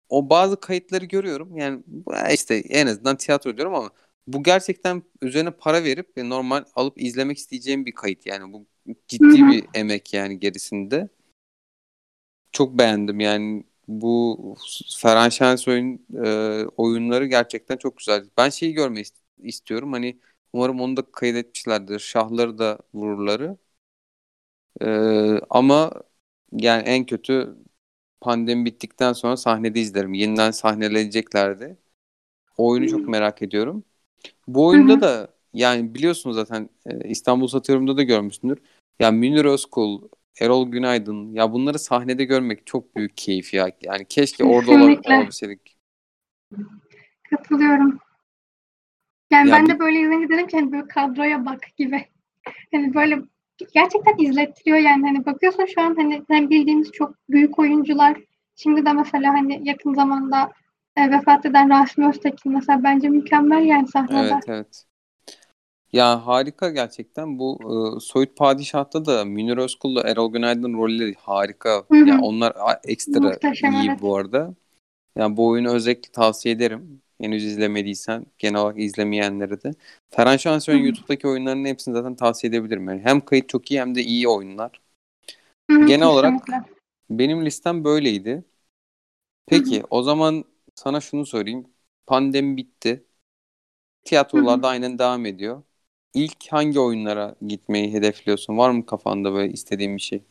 o 0.09 0.29
bazı 0.29 0.59
kayıtları 0.59 1.05
görüyorum. 1.05 1.57
Yani 1.57 1.81
bu- 1.87 2.13
işte 2.33 2.55
en 2.55 2.87
azından 2.87 3.17
tiyatro 3.17 3.57
diyorum 3.57 3.75
ama 3.75 3.89
bu 4.27 4.43
gerçekten 4.43 5.03
üzerine 5.21 5.51
para 5.51 5.83
verip 5.83 6.17
ve 6.17 6.29
normal 6.29 6.63
alıp 6.75 7.01
izlemek 7.01 7.37
isteyeceğim 7.37 7.85
bir 7.85 7.91
kayıt. 7.91 8.25
Yani 8.25 8.53
bu 8.53 8.65
ciddi 9.07 9.41
Hı 9.41 9.45
hı. 9.45 9.51
bir 9.51 9.65
emek 9.73 10.13
yani 10.13 10.39
gerisinde. 10.39 11.09
Çok 12.57 12.77
beğendim 12.77 13.19
yani 13.19 13.63
bu 13.87 14.55
Ferhan 14.97 15.29
Şensoy'un 15.29 16.05
e, 16.25 16.65
oyunları 16.77 17.25
gerçekten 17.25 17.77
çok 17.77 17.97
güzel. 17.97 18.29
Ben 18.37 18.49
şeyi 18.49 18.73
görmeyi 18.73 19.03
ist- 19.05 19.23
istiyorum. 19.43 19.93
Hani 19.93 20.19
umarım 20.53 20.81
onu 20.81 20.97
da 20.97 21.11
kaydetmişlerdir. 21.11 21.99
Şahları 21.99 22.57
da 22.57 22.79
vururları. 22.93 23.57
E, 24.81 24.87
ama 25.49 25.91
yani 26.51 26.83
en 26.83 27.05
kötü 27.05 27.55
pandemi 28.21 28.65
bittikten 28.65 29.13
sonra 29.13 29.37
sahnede 29.37 29.79
izlerim. 29.79 30.13
Yeniden 30.13 30.51
sahneleneceklerdi. 30.51 31.77
O 32.57 32.67
oyunu 32.69 32.87
çok 32.87 33.07
merak 33.07 33.41
ediyorum. 33.41 33.83
Bu 34.47 34.67
oyunda 34.67 35.01
da 35.01 35.27
yani 35.53 35.95
biliyorsunuz 35.95 36.35
zaten 36.35 36.69
e, 36.85 37.09
İstanbul 37.09 37.47
Satırım'da 37.47 37.97
da 37.97 38.03
görmüşsündür. 38.03 38.59
Ya 38.99 39.11
Münir 39.11 39.45
Özkul, 39.45 40.01
Erol 40.41 40.71
Günaydın 40.71 41.33
ya 41.33 41.51
bunları 41.51 41.79
sahnede 41.79 42.23
görmek 42.25 42.65
çok 42.67 42.95
büyük 42.95 43.17
keyif 43.17 43.53
ya. 43.53 43.71
Yani 43.81 44.05
keşke 44.05 44.43
orada 44.43 44.71
Kesinlikle. 44.71 45.15
olabilseydik. 45.15 45.77
Katılıyorum. 47.29 47.99
Yani 49.31 49.49
Ya 49.49 49.55
ben 49.55 49.65
bir- 49.65 49.69
de 49.69 49.79
böyle 49.79 49.99
izleyince 49.99 50.29
dedim 50.29 50.47
ki 50.47 50.57
hani 50.57 50.71
böyle 50.71 50.87
kadroya 50.87 51.45
bak 51.45 51.59
gibi. 51.77 52.05
Hani 52.73 52.93
böyle 52.93 53.19
gerçekten 53.73 54.17
izlettiriyor 54.17 54.77
yani. 54.77 55.07
Hani 55.07 55.25
bakıyorsun 55.25 55.65
şu 55.65 55.81
an 55.81 55.95
hani, 55.95 56.23
hani 56.27 56.49
bildiğimiz 56.49 56.91
çok 56.91 57.15
büyük 57.29 57.59
oyuncular. 57.59 58.17
Şimdi 58.55 58.85
de 58.85 58.93
mesela 58.93 59.33
hani 59.33 59.69
yakın 59.69 59.93
zamanda 59.93 60.51
e, 60.95 61.11
vefat 61.11 61.45
eden 61.45 61.69
Rasim 61.69 62.09
Öztekin 62.09 62.51
mesela 62.53 62.83
bence 62.83 63.09
mükemmel 63.09 63.65
yani 63.65 63.87
sahnede. 63.87 64.17
Evet 64.27 64.43
evet. 64.47 64.83
Ya 65.93 66.27
harika 66.27 66.69
gerçekten. 66.69 67.39
Bu 67.39 67.59
e, 67.61 67.99
Soyut 67.99 68.35
Padişah'ta 68.37 69.05
da 69.05 69.25
Münir 69.25 69.57
Özkul'la 69.57 70.01
Erol 70.01 70.33
Günaydın 70.33 70.73
rolleri 70.73 71.15
harika. 71.19 71.83
Hı 71.91 71.97
hı. 71.97 72.09
Ya 72.09 72.19
onlar 72.21 72.53
ekstra 72.83 73.19
Muhteşem, 73.19 73.73
iyi 73.73 73.89
evet. 73.89 74.01
bu 74.01 74.15
arada. 74.15 74.53
Yani 75.15 75.37
bu 75.37 75.47
oyunu 75.47 75.73
özellikle 75.73 76.11
tavsiye 76.11 76.55
ederim. 76.55 77.01
Henüz 77.21 77.43
izlemediysen 77.45 78.25
genel 78.37 78.61
olarak 78.61 78.79
izlemeyenlere 78.79 79.63
de. 79.63 79.71
Ferhan 80.09 80.37
Şansoy'un 80.37 80.77
Hı 80.77 80.81
hı. 80.81 80.85
YouTube'daki 80.87 81.27
oyunlarının 81.27 81.65
hepsini 81.65 81.93
zaten 81.93 82.15
tavsiye 82.15 82.49
edebilirim. 82.49 82.89
Yani 82.89 83.01
hem 83.03 83.21
kayıt 83.21 83.49
çok 83.49 83.71
iyi 83.71 83.79
hem 83.79 83.95
de 83.95 84.03
iyi 84.03 84.27
oyunlar. 84.27 84.81
Hı 85.71 85.77
hı, 85.77 85.85
Genel 85.85 86.07
olarak 86.07 86.33
kesinlikle. 86.33 86.73
benim 87.09 87.45
listem 87.45 87.83
böyleydi. 87.83 88.31
Hı 88.31 88.35
hı. 88.35 88.43
Peki 89.47 89.83
o 89.89 90.03
zaman 90.03 90.45
sana 90.75 91.01
şunu 91.01 91.25
sorayım. 91.25 91.67
Pandemi 92.05 92.57
bitti. 92.57 93.03
Tiyatrolarda 94.03 94.67
aynen 94.67 94.99
devam 94.99 95.25
ediyor. 95.25 95.63
İlk 96.13 96.47
hangi 96.51 96.79
oyunlara 96.79 97.35
gitmeyi 97.47 97.93
hedefliyorsun? 97.93 98.57
Var 98.57 98.69
mı 98.69 98.85
kafanda 98.85 99.33
böyle 99.33 99.53
istediğin 99.53 99.95
bir 99.95 100.01
şey? 100.01 100.23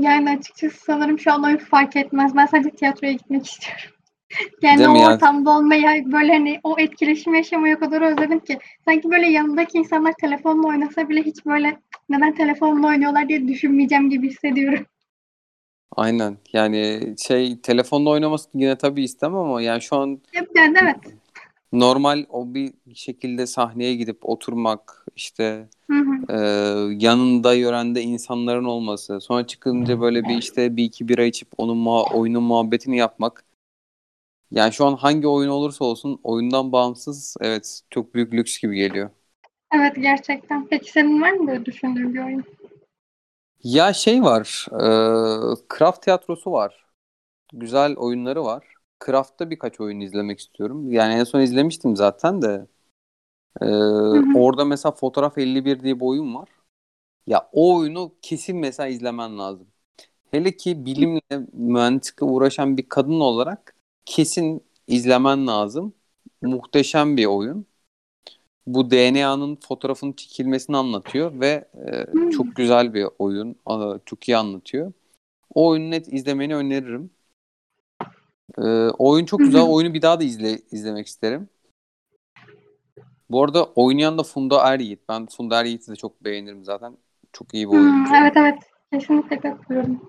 Yani 0.00 0.30
açıkçası 0.30 0.76
sanırım 0.84 1.18
şu 1.18 1.32
an 1.32 1.44
oyun 1.44 1.56
fark 1.56 1.96
etmez. 1.96 2.36
Ben 2.36 2.46
sadece 2.46 2.70
tiyatroya 2.70 3.12
gitmek 3.12 3.46
istiyorum. 3.50 3.94
Yani 4.62 4.78
Değil 4.78 4.88
o 4.88 4.92
mi 4.92 4.98
ya? 5.00 5.08
ortamda 5.14 5.50
olmayı, 5.50 6.12
böyle 6.12 6.32
hani 6.32 6.60
o 6.62 6.74
etkileşimi 6.78 7.36
yaşamayı 7.36 7.76
o 7.76 7.78
kadar 7.80 8.02
özledim 8.12 8.38
ki. 8.40 8.58
Sanki 8.84 9.10
böyle 9.10 9.26
yanındaki 9.30 9.78
insanlar 9.78 10.14
telefonla 10.20 10.68
oynasa 10.68 11.08
bile 11.08 11.22
hiç 11.22 11.46
böyle 11.46 11.70
"Cık, 11.70 12.00
neden 12.08 12.34
telefonla 12.34 12.86
oynuyorlar 12.86 13.28
diye 13.28 13.48
düşünmeyeceğim 13.48 14.10
gibi 14.10 14.28
hissediyorum. 14.28 14.86
Aynen. 15.96 16.36
Yani 16.52 17.14
şey 17.26 17.60
telefonla 17.60 18.10
oynamasını 18.10 18.62
yine 18.62 18.78
tabii 18.78 19.02
istemem 19.02 19.38
ama 19.38 19.62
yani 19.62 19.82
şu 19.82 19.96
an 19.96 20.20
Yani 20.56 20.76
evet. 20.82 20.96
Normal 21.72 22.26
o 22.28 22.54
bir 22.54 22.72
şekilde 22.94 23.46
sahneye 23.46 23.94
gidip 23.94 24.18
oturmak 24.28 25.06
işte 25.16 25.68
Hı 25.90 25.96
hı. 25.96 26.32
e, 26.32 26.36
yanında 27.06 27.54
yörende 27.54 28.02
insanların 28.02 28.64
olması 28.64 29.20
sonra 29.20 29.46
çıkınca 29.46 30.00
böyle 30.00 30.24
bir 30.24 30.38
işte 30.38 30.76
bir 30.76 30.84
iki 30.84 31.08
bira 31.08 31.24
içip 31.24 31.48
onun 31.58 31.78
muha- 31.78 32.14
oyunun 32.14 32.42
muhabbetini 32.42 32.96
yapmak 32.96 33.44
yani 34.50 34.72
şu 34.72 34.84
an 34.86 34.96
hangi 34.96 35.26
oyun 35.28 35.48
olursa 35.50 35.84
olsun 35.84 36.20
oyundan 36.24 36.72
bağımsız 36.72 37.36
evet 37.40 37.80
çok 37.90 38.14
büyük 38.14 38.34
lüks 38.34 38.58
gibi 38.58 38.76
geliyor. 38.76 39.10
Evet 39.74 39.96
gerçekten. 39.96 40.66
Peki 40.66 40.92
senin 40.92 41.22
var 41.22 41.30
mı 41.32 41.46
böyle 41.48 41.64
düşündüğün 41.64 42.14
bir 42.14 42.24
oyun? 42.24 42.44
Ya 43.64 43.92
şey 43.92 44.22
var 44.22 44.66
e, 44.72 45.76
Craft 45.78 46.02
tiyatrosu 46.02 46.52
var 46.52 46.86
güzel 47.52 47.96
oyunları 47.96 48.44
var. 48.44 48.64
Craft'ta 49.06 49.50
birkaç 49.50 49.80
oyun 49.80 50.00
izlemek 50.00 50.40
istiyorum. 50.40 50.92
Yani 50.92 51.14
en 51.14 51.24
son 51.24 51.40
izlemiştim 51.40 51.96
zaten 51.96 52.42
de. 52.42 52.66
Ee, 53.62 53.66
orada 54.38 54.64
mesela 54.64 54.92
Fotoğraf 54.92 55.38
51 55.38 55.80
diye 55.80 55.96
bir 56.00 56.04
oyun 56.06 56.34
var. 56.34 56.48
Ya 57.26 57.50
o 57.52 57.76
oyunu 57.76 58.12
kesin 58.22 58.56
mesela 58.58 58.88
izlemen 58.88 59.38
lazım. 59.38 59.68
Hele 60.30 60.56
ki 60.56 60.86
bilimle, 60.86 61.46
mühendislikle 61.52 62.26
uğraşan 62.26 62.76
bir 62.76 62.88
kadın 62.88 63.20
olarak 63.20 63.76
kesin 64.06 64.64
izlemen 64.88 65.46
lazım. 65.46 65.94
Muhteşem 66.42 67.16
bir 67.16 67.26
oyun. 67.26 67.66
Bu 68.66 68.90
DNA'nın 68.90 69.56
fotoğrafının 69.56 70.12
çekilmesini 70.12 70.76
anlatıyor 70.76 71.40
ve 71.40 71.68
e, 71.88 72.30
çok 72.30 72.56
güzel 72.56 72.94
bir 72.94 73.06
oyun. 73.18 73.56
Aa, 73.66 73.98
Çok 74.06 74.28
iyi 74.28 74.36
anlatıyor. 74.36 74.92
O 75.54 75.68
oyunu 75.68 75.90
net 75.90 76.12
izlemeni 76.12 76.56
öneririm. 76.56 77.10
Ee, 78.58 78.62
oyun 78.98 79.24
çok 79.24 79.40
güzel. 79.40 79.62
Oyunu 79.62 79.94
bir 79.94 80.02
daha 80.02 80.20
da 80.20 80.24
izle, 80.24 80.58
izlemek 80.70 81.06
isterim. 81.06 81.48
Bu 83.30 83.44
arada 83.44 83.64
oynayan 83.64 84.18
da 84.18 84.22
Funda 84.22 84.62
Er-Yiğit. 84.72 85.00
Ben 85.08 85.26
Funda 85.26 85.60
Er-Yiğit'i 85.60 85.92
de 85.92 85.96
çok 85.96 86.24
beğenirim 86.24 86.64
zaten. 86.64 86.96
Çok 87.32 87.54
iyi 87.54 87.68
bir 87.68 87.72
Hmm, 87.72 87.80
oyuncu. 87.80 88.12
evet 88.22 88.32
evet. 88.36 88.58
Kesinlikle 88.92 89.40
katılıyorum. 89.40 90.00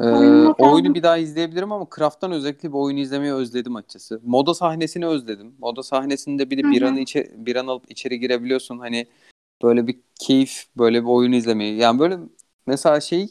Ee, 0.00 0.04
Oyunu 0.04 0.54
oyunu 0.58 0.94
bir 0.94 1.02
daha 1.02 1.16
izleyebilirim 1.18 1.72
ama 1.72 1.86
Craft'tan 1.96 2.32
özellikle 2.32 2.68
bir 2.68 2.74
oyunu 2.74 2.98
izlemeyi 3.00 3.32
özledim 3.32 3.76
açıkçası. 3.76 4.20
Moda 4.24 4.54
sahnesini 4.54 5.06
özledim. 5.06 5.54
Moda 5.58 5.82
sahnesinde 5.82 6.50
bir 6.50 6.58
de 6.58 6.62
hı. 6.62 6.70
biranı 6.70 7.00
içe, 7.00 7.32
biran 7.36 7.66
alıp 7.66 7.90
içeri 7.90 8.20
girebiliyorsun. 8.20 8.78
Hani 8.78 9.06
böyle 9.62 9.86
bir 9.86 10.00
keyif, 10.20 10.64
böyle 10.78 11.02
bir 11.02 11.08
oyun 11.08 11.32
izlemeyi. 11.32 11.76
Yani 11.76 11.98
böyle 11.98 12.18
mesela 12.66 13.00
şey 13.00 13.28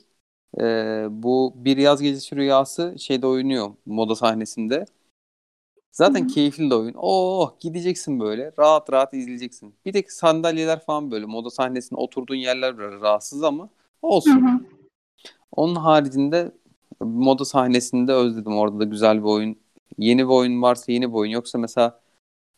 e, 0.62 0.64
bu 1.10 1.54
Bir 1.56 1.78
Yaz 1.78 2.02
Gecesi 2.02 2.36
Rüyası 2.36 2.96
şeyde 2.98 3.28
oynuyor 3.28 3.72
moda 3.86 4.16
sahnesinde. 4.16 4.86
Zaten 5.92 6.20
Hı 6.20 6.24
hı. 6.24 6.28
keyifli 6.28 6.70
de 6.70 6.76
oyun. 6.76 6.94
Oh 6.98 7.60
gideceksin 7.60 8.20
böyle 8.20 8.52
rahat 8.60 8.94
rahat 8.94 9.14
izleyeceksin. 9.14 9.76
Bir 9.86 9.94
tek 9.94 10.12
sandalyeler 10.12 10.80
falan 10.86 11.12
böyle 11.12 11.26
moda 11.26 11.50
sahnesinde 11.50 12.00
oturduğun 12.00 12.36
yerler 12.36 12.78
böyle 12.78 13.00
rahatsız 13.02 13.44
ama 13.44 13.70
olsun. 14.02 14.32
hı. 14.32 14.60
Onun 15.52 15.76
haricinde 15.76 16.52
moda 17.02 17.46
sahnesinde 17.46 18.14
özledim. 18.14 18.58
Orada 18.58 18.80
da 18.80 18.84
güzel 18.84 19.18
bir 19.18 19.28
oyun. 19.28 19.56
Yeni 19.98 20.20
bir 20.20 20.34
oyun 20.34 20.62
varsa 20.62 20.92
yeni 20.92 21.10
bir 21.10 21.14
oyun. 21.14 21.32
Yoksa 21.32 21.58
mesela 21.58 22.00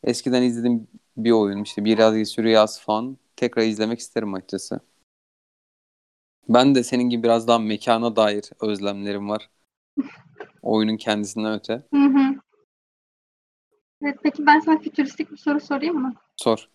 eskiden 0.04 0.44
izlediğim 0.44 0.88
bir 1.18 1.32
oyun 1.32 1.64
işte 1.64 1.86
Biraz 1.86 2.16
Geçiyor 2.16 2.46
Rüyası 2.46 2.82
falan 2.82 3.18
tekrar 3.36 3.64
izlemek 3.64 4.00
isterim 4.00 4.34
açıkçası. 4.34 4.80
Ben 6.50 6.76
de 6.76 6.84
senin 6.84 7.10
gibi 7.10 7.24
biraz 7.24 7.48
daha 7.48 7.60
mekana 7.60 8.16
dair 8.16 8.50
özlemlerim 8.62 9.30
var. 9.30 9.50
Oyunun 10.62 10.98
kendisinden 10.98 11.54
öte. 11.54 11.84
Hı 11.94 12.04
hı. 12.04 12.36
Evet, 14.02 14.18
peki 14.24 14.46
ben 14.46 14.60
sana 14.60 14.80
fütüristik 14.80 15.32
bir 15.32 15.38
soru 15.38 15.60
sorayım 15.60 16.02
mı? 16.02 16.14
Sor. 16.38 16.70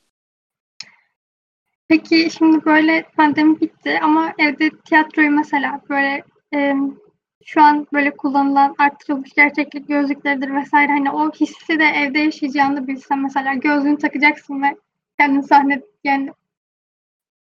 Peki 1.89 2.31
şimdi 2.39 2.65
böyle 2.65 3.03
pandemi 3.17 3.61
bitti 3.61 3.99
ama 4.03 4.33
evde 4.39 4.71
tiyatroyu 4.71 5.31
mesela 5.31 5.81
böyle 5.89 6.25
e, 6.55 6.75
şu 7.45 7.63
an 7.63 7.87
böyle 7.93 8.17
kullanılan 8.17 8.75
arttırılmış 8.79 9.33
gerçeklik 9.33 9.89
gözlükleridir 9.89 10.55
vesaire 10.55 10.93
hani 10.93 11.11
o 11.11 11.31
hissi 11.33 11.79
de 11.79 11.85
evde 11.85 12.19
yaşayacağını 12.19 12.87
bilsen 12.87 13.19
mesela 13.19 13.55
gözlüğünü 13.55 13.99
takacaksın 13.99 14.63
ve 14.63 14.77
kendini 15.19 15.43
sahne 15.43 15.83
yani 16.05 16.33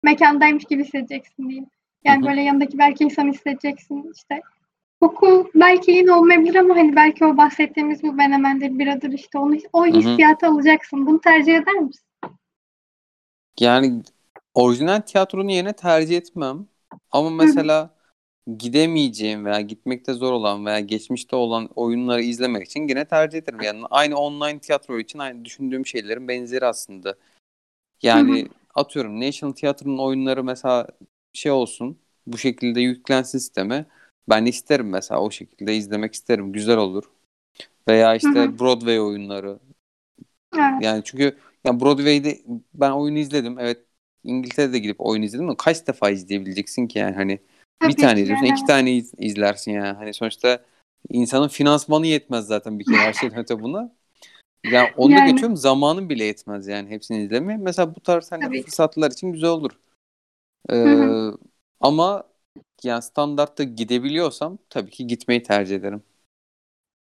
mekandaymış 0.03 0.64
gibi 0.64 0.85
hissedeceksin 0.85 1.49
diyeyim. 1.49 1.67
Yani 2.09 2.27
böyle 2.27 2.42
yanındaki 2.42 2.79
belki 2.79 3.05
insanı 3.05 3.33
hissedeceksin 3.33 4.12
işte. 4.14 4.40
Koku 5.01 5.51
belki 5.55 5.90
yine 5.90 6.12
olmayabilir 6.12 6.55
ama 6.55 6.77
hani 6.77 6.97
belki 6.97 7.25
o 7.25 7.37
bahsettiğimiz 7.37 8.03
bu 8.03 8.12
menemendir, 8.12 8.79
biradır 8.79 9.12
işte 9.12 9.38
onu, 9.38 9.57
o 9.73 9.87
hissiyatı 9.87 10.47
alacaksın. 10.47 11.07
Bunu 11.07 11.21
tercih 11.21 11.55
eder 11.55 11.75
misin? 11.75 12.05
Yani 13.61 14.03
orijinal 14.55 15.01
tiyatronun 15.01 15.49
yerine 15.49 15.73
tercih 15.73 16.16
etmem. 16.16 16.66
Ama 17.11 17.31
mesela 17.31 17.90
gidemeyeceğim 18.59 19.44
veya 19.44 19.61
gitmekte 19.61 20.12
zor 20.12 20.33
olan 20.33 20.66
veya 20.66 20.81
geçmişte 20.81 21.37
olan 21.37 21.68
oyunları 21.75 22.23
izlemek 22.23 22.66
için 22.66 22.88
yine 22.88 23.05
tercih 23.05 23.38
ederim. 23.38 23.61
Yani 23.61 23.83
aynı 23.90 24.16
online 24.16 24.59
tiyatro 24.59 24.99
için 24.99 25.18
aynı 25.18 25.44
düşündüğüm 25.44 25.87
şeylerin 25.87 26.29
benzeri 26.29 26.66
aslında. 26.66 27.14
Yani 28.03 28.49
atıyorum 28.75 29.21
National 29.21 29.53
Theatre'ın 29.53 29.99
oyunları 29.99 30.44
mesela 30.44 30.87
şey 31.38 31.53
olsun. 31.53 31.98
Bu 32.27 32.38
şekilde 32.38 32.81
yüklensin 32.81 33.38
sisteme. 33.38 33.87
Ben 34.29 34.44
isterim 34.46 34.88
mesela 34.88 35.20
o 35.20 35.31
şekilde 35.31 35.77
izlemek 35.77 36.14
isterim. 36.14 36.53
Güzel 36.53 36.77
olur. 36.77 37.05
Veya 37.88 38.14
işte 38.14 38.29
Hı 38.29 38.42
hı. 38.42 38.59
Broadway 38.59 39.01
oyunları. 39.01 39.59
Evet. 40.55 40.72
Yani 40.81 41.03
çünkü 41.05 41.37
yani 41.64 41.81
Broadway'de 41.81 42.38
ben 42.74 42.90
oyunu 42.90 43.18
izledim. 43.18 43.59
Evet 43.59 43.79
İngiltere'de 44.24 44.79
gidip 44.79 44.96
oyun 44.98 45.22
izledim 45.22 45.44
ama 45.44 45.57
kaç 45.57 45.87
defa 45.87 46.11
izleyebileceksin 46.11 46.87
ki 46.87 46.98
yani 46.98 47.14
hani 47.14 47.38
Tabii 47.81 47.92
bir 47.92 47.96
tane 47.96 48.14
ki 48.14 48.20
izliyorsun, 48.22 48.46
yani. 48.46 48.57
iki 48.59 48.66
tane 48.66 48.92
iz- 48.96 49.14
izlersin 49.18 49.72
yani. 49.72 49.96
Hani 49.96 50.14
sonuçta 50.14 50.64
insanın 51.09 51.48
finansmanı 51.48 52.07
yetmez 52.07 52.46
zaten 52.46 52.79
bir 52.79 52.85
kere 52.85 52.96
her 52.96 53.12
şeyden 53.12 53.38
öte 53.38 53.62
buna. 53.62 53.92
Yani 54.64 54.88
onu 54.96 55.12
Yani. 55.12 55.31
geçiyorum 55.33 55.57
zamanın 55.57 56.09
bile 56.09 56.24
yetmez 56.24 56.66
yani 56.66 56.90
hepsini 56.90 57.22
izlemeye. 57.22 57.59
Mesela 57.59 57.94
bu 57.94 58.01
tarz 58.01 58.33
hani 58.33 58.44
Tabii 58.44 58.62
fırsatlar 58.62 59.11
için 59.11 59.33
güzel 59.33 59.51
olur. 59.51 59.70
Ee, 60.72 60.74
hı. 60.85 61.16
ama 61.81 62.24
yani 62.85 63.02
standartta 63.02 63.64
gidebiliyorsam 63.64 64.59
tabii 64.70 64.90
ki 64.90 65.07
gitmeyi 65.07 65.42
tercih 65.42 65.76
ederim. 65.76 66.02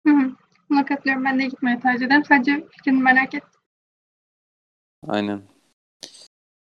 Hı 0.08 0.14
hı. 0.14 0.32
Buna 0.70 0.86
katılıyorum. 0.86 1.26
Ben 1.26 1.40
de 1.40 1.46
gitmeyi 1.46 1.80
tercih 1.80 2.06
ederim. 2.06 2.26
Sadece 2.26 2.68
fikrini 2.72 3.04
merak 3.04 3.34
ettim. 3.34 3.50
Aynen. 5.08 5.48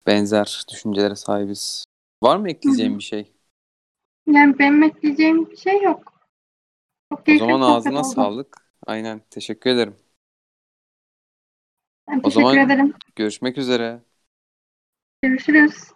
Benzer 0.07 0.65
düşüncelere 0.73 1.17
sahibiz. 1.17 1.85
Var 2.23 2.37
mı 2.37 2.51
ekleyeceğin 2.51 2.93
Hı 2.93 2.97
hı. 2.97 2.99
bir 2.99 3.05
şey? 3.05 3.33
Yani 4.27 4.59
benim 4.59 4.83
ekleyeceğim 4.83 5.51
bir 5.51 5.57
şey 5.57 5.83
yok. 5.83 6.13
Çok 7.11 7.29
O 7.29 7.35
zaman 7.35 7.61
ağzına 7.61 8.05
oldu. 8.05 8.05
sağlık. 8.05 8.71
Aynen. 8.87 9.23
Teşekkür 9.31 9.71
ederim. 9.71 9.97
Ben 12.09 12.23
O 12.23 12.31
teşekkür 12.31 12.59
zaman 12.59 12.59
ederim. 12.59 12.95
görüşmek 13.17 13.59
üzere. 13.59 14.03
Görüşürüz. 15.23 15.93